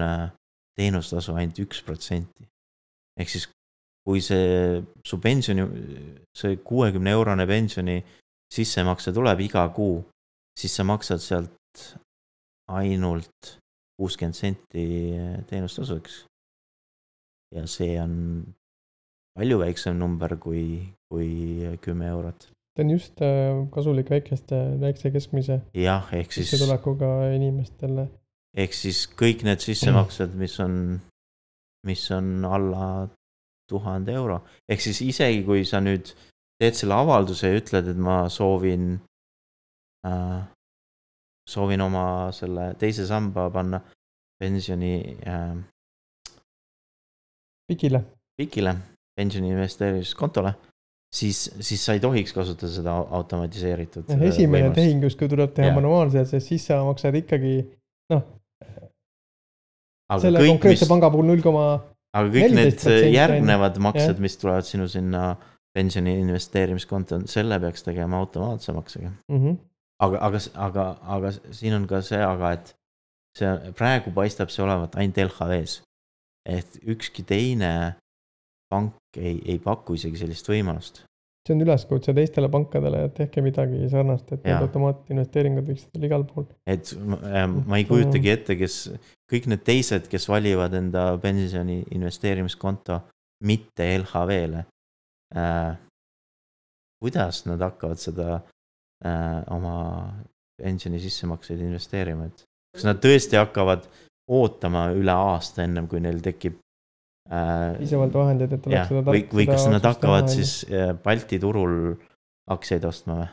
[0.75, 2.47] teenustasu ainult üks protsenti.
[3.19, 3.49] ehk siis
[4.03, 5.63] kui see su pensioni,
[6.35, 7.97] see kuuekümne eurone pensioni
[8.53, 10.01] sissemakse tuleb iga kuu,
[10.59, 11.85] siis sa maksad sealt
[12.73, 13.55] ainult
[13.99, 14.85] kuuskümmend senti
[15.49, 16.25] teenustasudeks.
[17.53, 18.13] ja see on
[19.37, 20.81] palju väiksem number kui,
[21.11, 21.29] kui
[21.81, 22.49] kümme eurot.
[22.75, 25.61] see on just äh, kasulik väikeste, väikse keskmise.
[25.73, 26.49] jah, ehk siis.
[26.49, 28.07] sissetulekuga inimestele.
[28.57, 30.99] ehk siis kõik need sissemaksed, mis on,
[31.87, 33.09] mis on alla
[33.69, 34.41] tuhande euro.
[34.69, 36.13] ehk siis isegi kui sa nüüd
[36.59, 38.99] teed selle avalduse ja ütled, et ma soovin
[40.07, 40.41] äh,,
[41.49, 43.81] soovin oma selle teise samba panna
[44.39, 45.55] pensioni äh,.
[47.67, 48.03] Pikile.
[48.37, 48.75] Pikile,
[49.15, 50.53] pensioni investeerimiskontole
[51.13, 54.09] siis, siis sa ei tohiks kasutada seda automatiseeritud.
[54.11, 57.55] Äh, esimene tehing justkui tuleb teha manuaalselt, sest siis sa maksad ikkagi
[58.13, 58.23] noh.
[60.19, 60.91] selle kõik, konkreetse mis...
[60.91, 61.67] panga puhul null koma
[62.13, 65.33] aga kõik need järgnevad maksed, mis tulevad sinu sinna
[65.73, 69.39] pensioni investeerimiskonto, selle peaks tegema automaatse maksega mm.
[69.39, 69.57] -hmm.
[70.05, 70.85] aga, aga, aga,
[71.17, 72.75] aga siin on ka see, aga et
[73.37, 75.81] see praegu paistab see olevat ainult LHV-s.
[76.45, 77.95] et ükski teine
[78.69, 81.03] pank ei, ei paku isegi sellist võimalust
[81.43, 86.23] see on üleskutse teistele pankadele, et tehke midagi sarnast, et need automaatinvesteeringud võiksid olla igal
[86.29, 86.45] pool.
[86.69, 88.77] et ma ei kujutagi ette, kes,
[89.31, 93.01] kõik need teised, kes valivad enda pensioni investeerimiskonto
[93.49, 94.63] mitte LHV-le
[95.35, 95.75] äh,.
[97.03, 99.75] kuidas nad hakkavad seda äh, oma
[100.55, 103.89] pensioni sissemakseid investeerima, et kas nad tõesti hakkavad
[104.31, 106.62] ootama üle aasta, ennem kui neil tekib Äh,
[107.29, 111.95] piisavalt vahendeid, et oleks seda või, või kas nad hakkavad teha, siis äh, Balti turul
[112.51, 113.29] aktsiaid ostma või?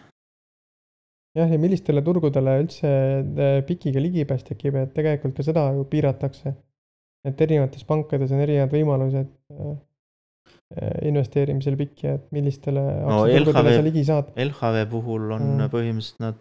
[1.41, 6.55] jah, ja millistele turgudele üldse äh, PIK-iga ligipääs tekib, et tegelikult ka seda ju piiratakse.
[7.27, 9.33] et erinevates pankades on erinevad võimalused
[11.03, 14.31] investeerimisel PIK-i, et millistele no, LHV, sa ligi saad.
[14.39, 15.73] LHV puhul on mm.
[15.73, 16.39] põhimõtteliselt nad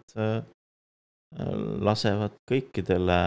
[1.90, 3.18] lasevad kõikidele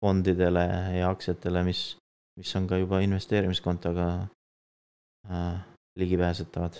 [0.00, 0.64] fondidele
[0.96, 1.84] ja aktsiatele, mis
[2.36, 4.08] mis on ka juba investeerimiskontoga
[5.30, 5.60] äh,
[5.96, 6.74] ligipääsetavad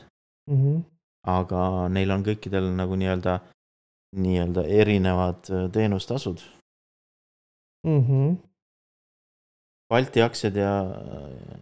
[0.50, 0.56] mm.
[0.56, 0.82] -hmm.
[1.22, 3.38] aga neil on kõikidel nagu nii-öelda,
[4.16, 6.40] nii-öelda erinevad äh, teenustasud
[7.86, 8.02] mm.
[8.02, 8.36] -hmm.
[9.88, 10.72] Balti aktsiad ja,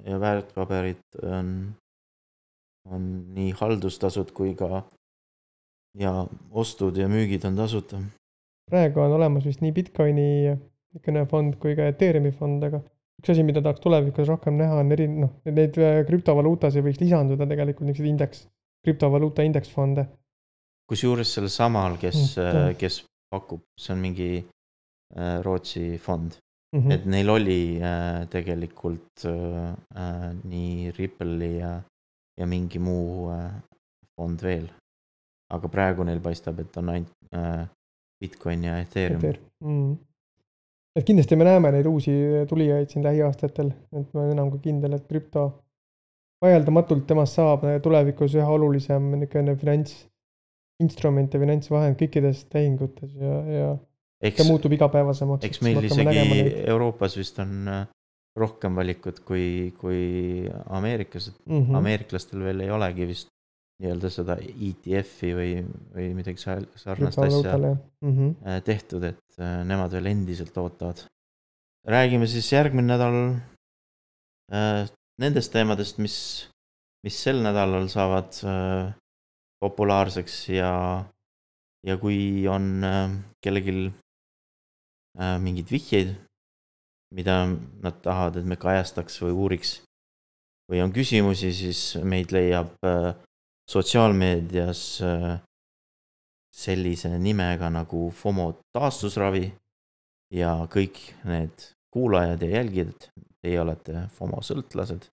[0.05, 1.75] ja väärtpaberid on,
[2.89, 4.83] on nii haldustasud kui ka
[5.99, 8.01] ja ostud ja müügid on tasuta.
[8.71, 10.29] praegu on olemas vist nii Bitcoini
[10.95, 12.81] niisugune fond kui ka Ethereumi fond, aga
[13.21, 17.49] üks asi, mida tahaks tulevikus rohkem näha, on eri, noh, neid äh, krüptovaluutasid võiks lisanduda
[17.51, 18.45] tegelikult niisuguseid indeks,
[18.87, 20.07] krüptovaluuta indeksfonde.
[20.91, 23.03] kusjuures sellel samal, kes mm., kes
[23.33, 26.93] pakub, see on mingi äh, Rootsi fond mm, -hmm.
[26.93, 27.61] et neil oli
[28.31, 29.25] tegelikult
[30.45, 31.75] nii Ripple'i ja,
[32.41, 33.31] ja mingi muu
[34.15, 34.69] fond veel.
[35.55, 37.71] aga praegu neil paistab, et on ainult
[38.21, 39.39] Bitcoin ja Ethereum Ether..
[39.61, 40.14] Mm -hmm
[40.95, 42.13] et kindlasti me näeme neid uusi
[42.49, 45.49] tulijaid siin lähiaastatel, et ma olen enam kui kindel, et krüpto
[46.45, 53.69] vaieldamatult temast saab tulevikus üha olulisem niisugune finantsinstrument ja finantsvahend kõikides tehingutes ja, ja
[54.21, 55.47] eks, see muutub igapäevasemaks.
[55.49, 56.25] eks meil isegi
[56.67, 57.85] Euroopas vist on äh,
[58.39, 61.79] rohkem valikut kui, kui Ameerikas, et mm -hmm.
[61.79, 63.34] ameeriklastel veel ei olegi vist
[63.85, 65.51] nii-öelda seda ETF-i või,
[65.95, 68.63] või midagi sarnast asja mm -hmm.
[68.65, 71.05] tehtud, et äh, nemad veel endiselt ootavad.
[71.85, 73.37] räägime siis järgmine nädal
[74.53, 74.89] äh,
[75.21, 76.49] nendest teemadest, mis,
[77.05, 78.95] mis sel nädalal saavad äh,
[79.61, 81.05] populaarseks ja,
[81.87, 83.11] ja kui on äh,
[83.45, 83.93] kellelgi
[85.21, 86.15] äh, mingeid vihjeid,
[87.15, 87.45] mida
[87.83, 89.83] nad tahavad, et me kajastaks või uuriks
[90.71, 93.13] või on küsimusi, siis meid leiab äh,
[93.71, 95.41] sotsiaalmeedias äh,
[96.55, 99.49] sellise nimega nagu FOMO taastusravi
[100.35, 103.09] ja kõik need kuulajad ja jälgijad,
[103.43, 105.09] teie olete FOMO sõltlased.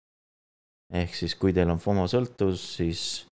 [0.94, 3.26] ehk siis, kui teil on FOMO sõltuvus, siis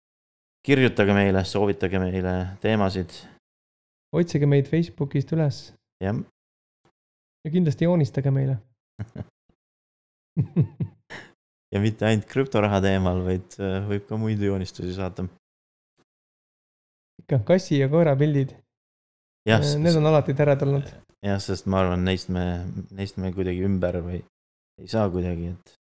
[0.67, 3.11] kirjutage meile, soovitage meile teemasid.
[4.13, 5.73] otsige meid Facebookist üles.
[6.03, 6.17] jah.
[7.45, 8.59] ja kindlasti joonistage meile
[11.75, 15.27] ja mitte ainult krüptoraha teemal, vaid äh, võib ka muid joonistusi saata.
[17.23, 18.55] ikka kassi ja koera pildid.
[19.49, 20.91] Äh, need on alati teretulnud.
[21.27, 22.45] jah, sest ma arvan, neist me,
[22.95, 24.21] neist me kuidagi ümber või
[24.83, 25.75] ei saa kuidagi, et.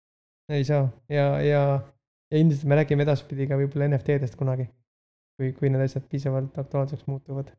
[0.53, 1.61] ei saa ja, ja,
[2.31, 4.69] ja ilmselt me räägime edaspidi ka võib-olla NFT-dest kunagi.
[5.35, 7.51] kui, kui need asjad piisavalt aktuaalseks muutuvad.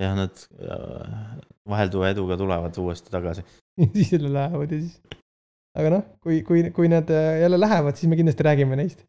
[0.00, 3.44] jah, nad äh, vahelduva eduga tulevad uuesti tagasi
[3.94, 5.00] siis jälle lähevad ja siis
[5.78, 9.04] aga noh, kui, kui, kui nad äh, jälle lähevad, siis me kindlasti räägime neist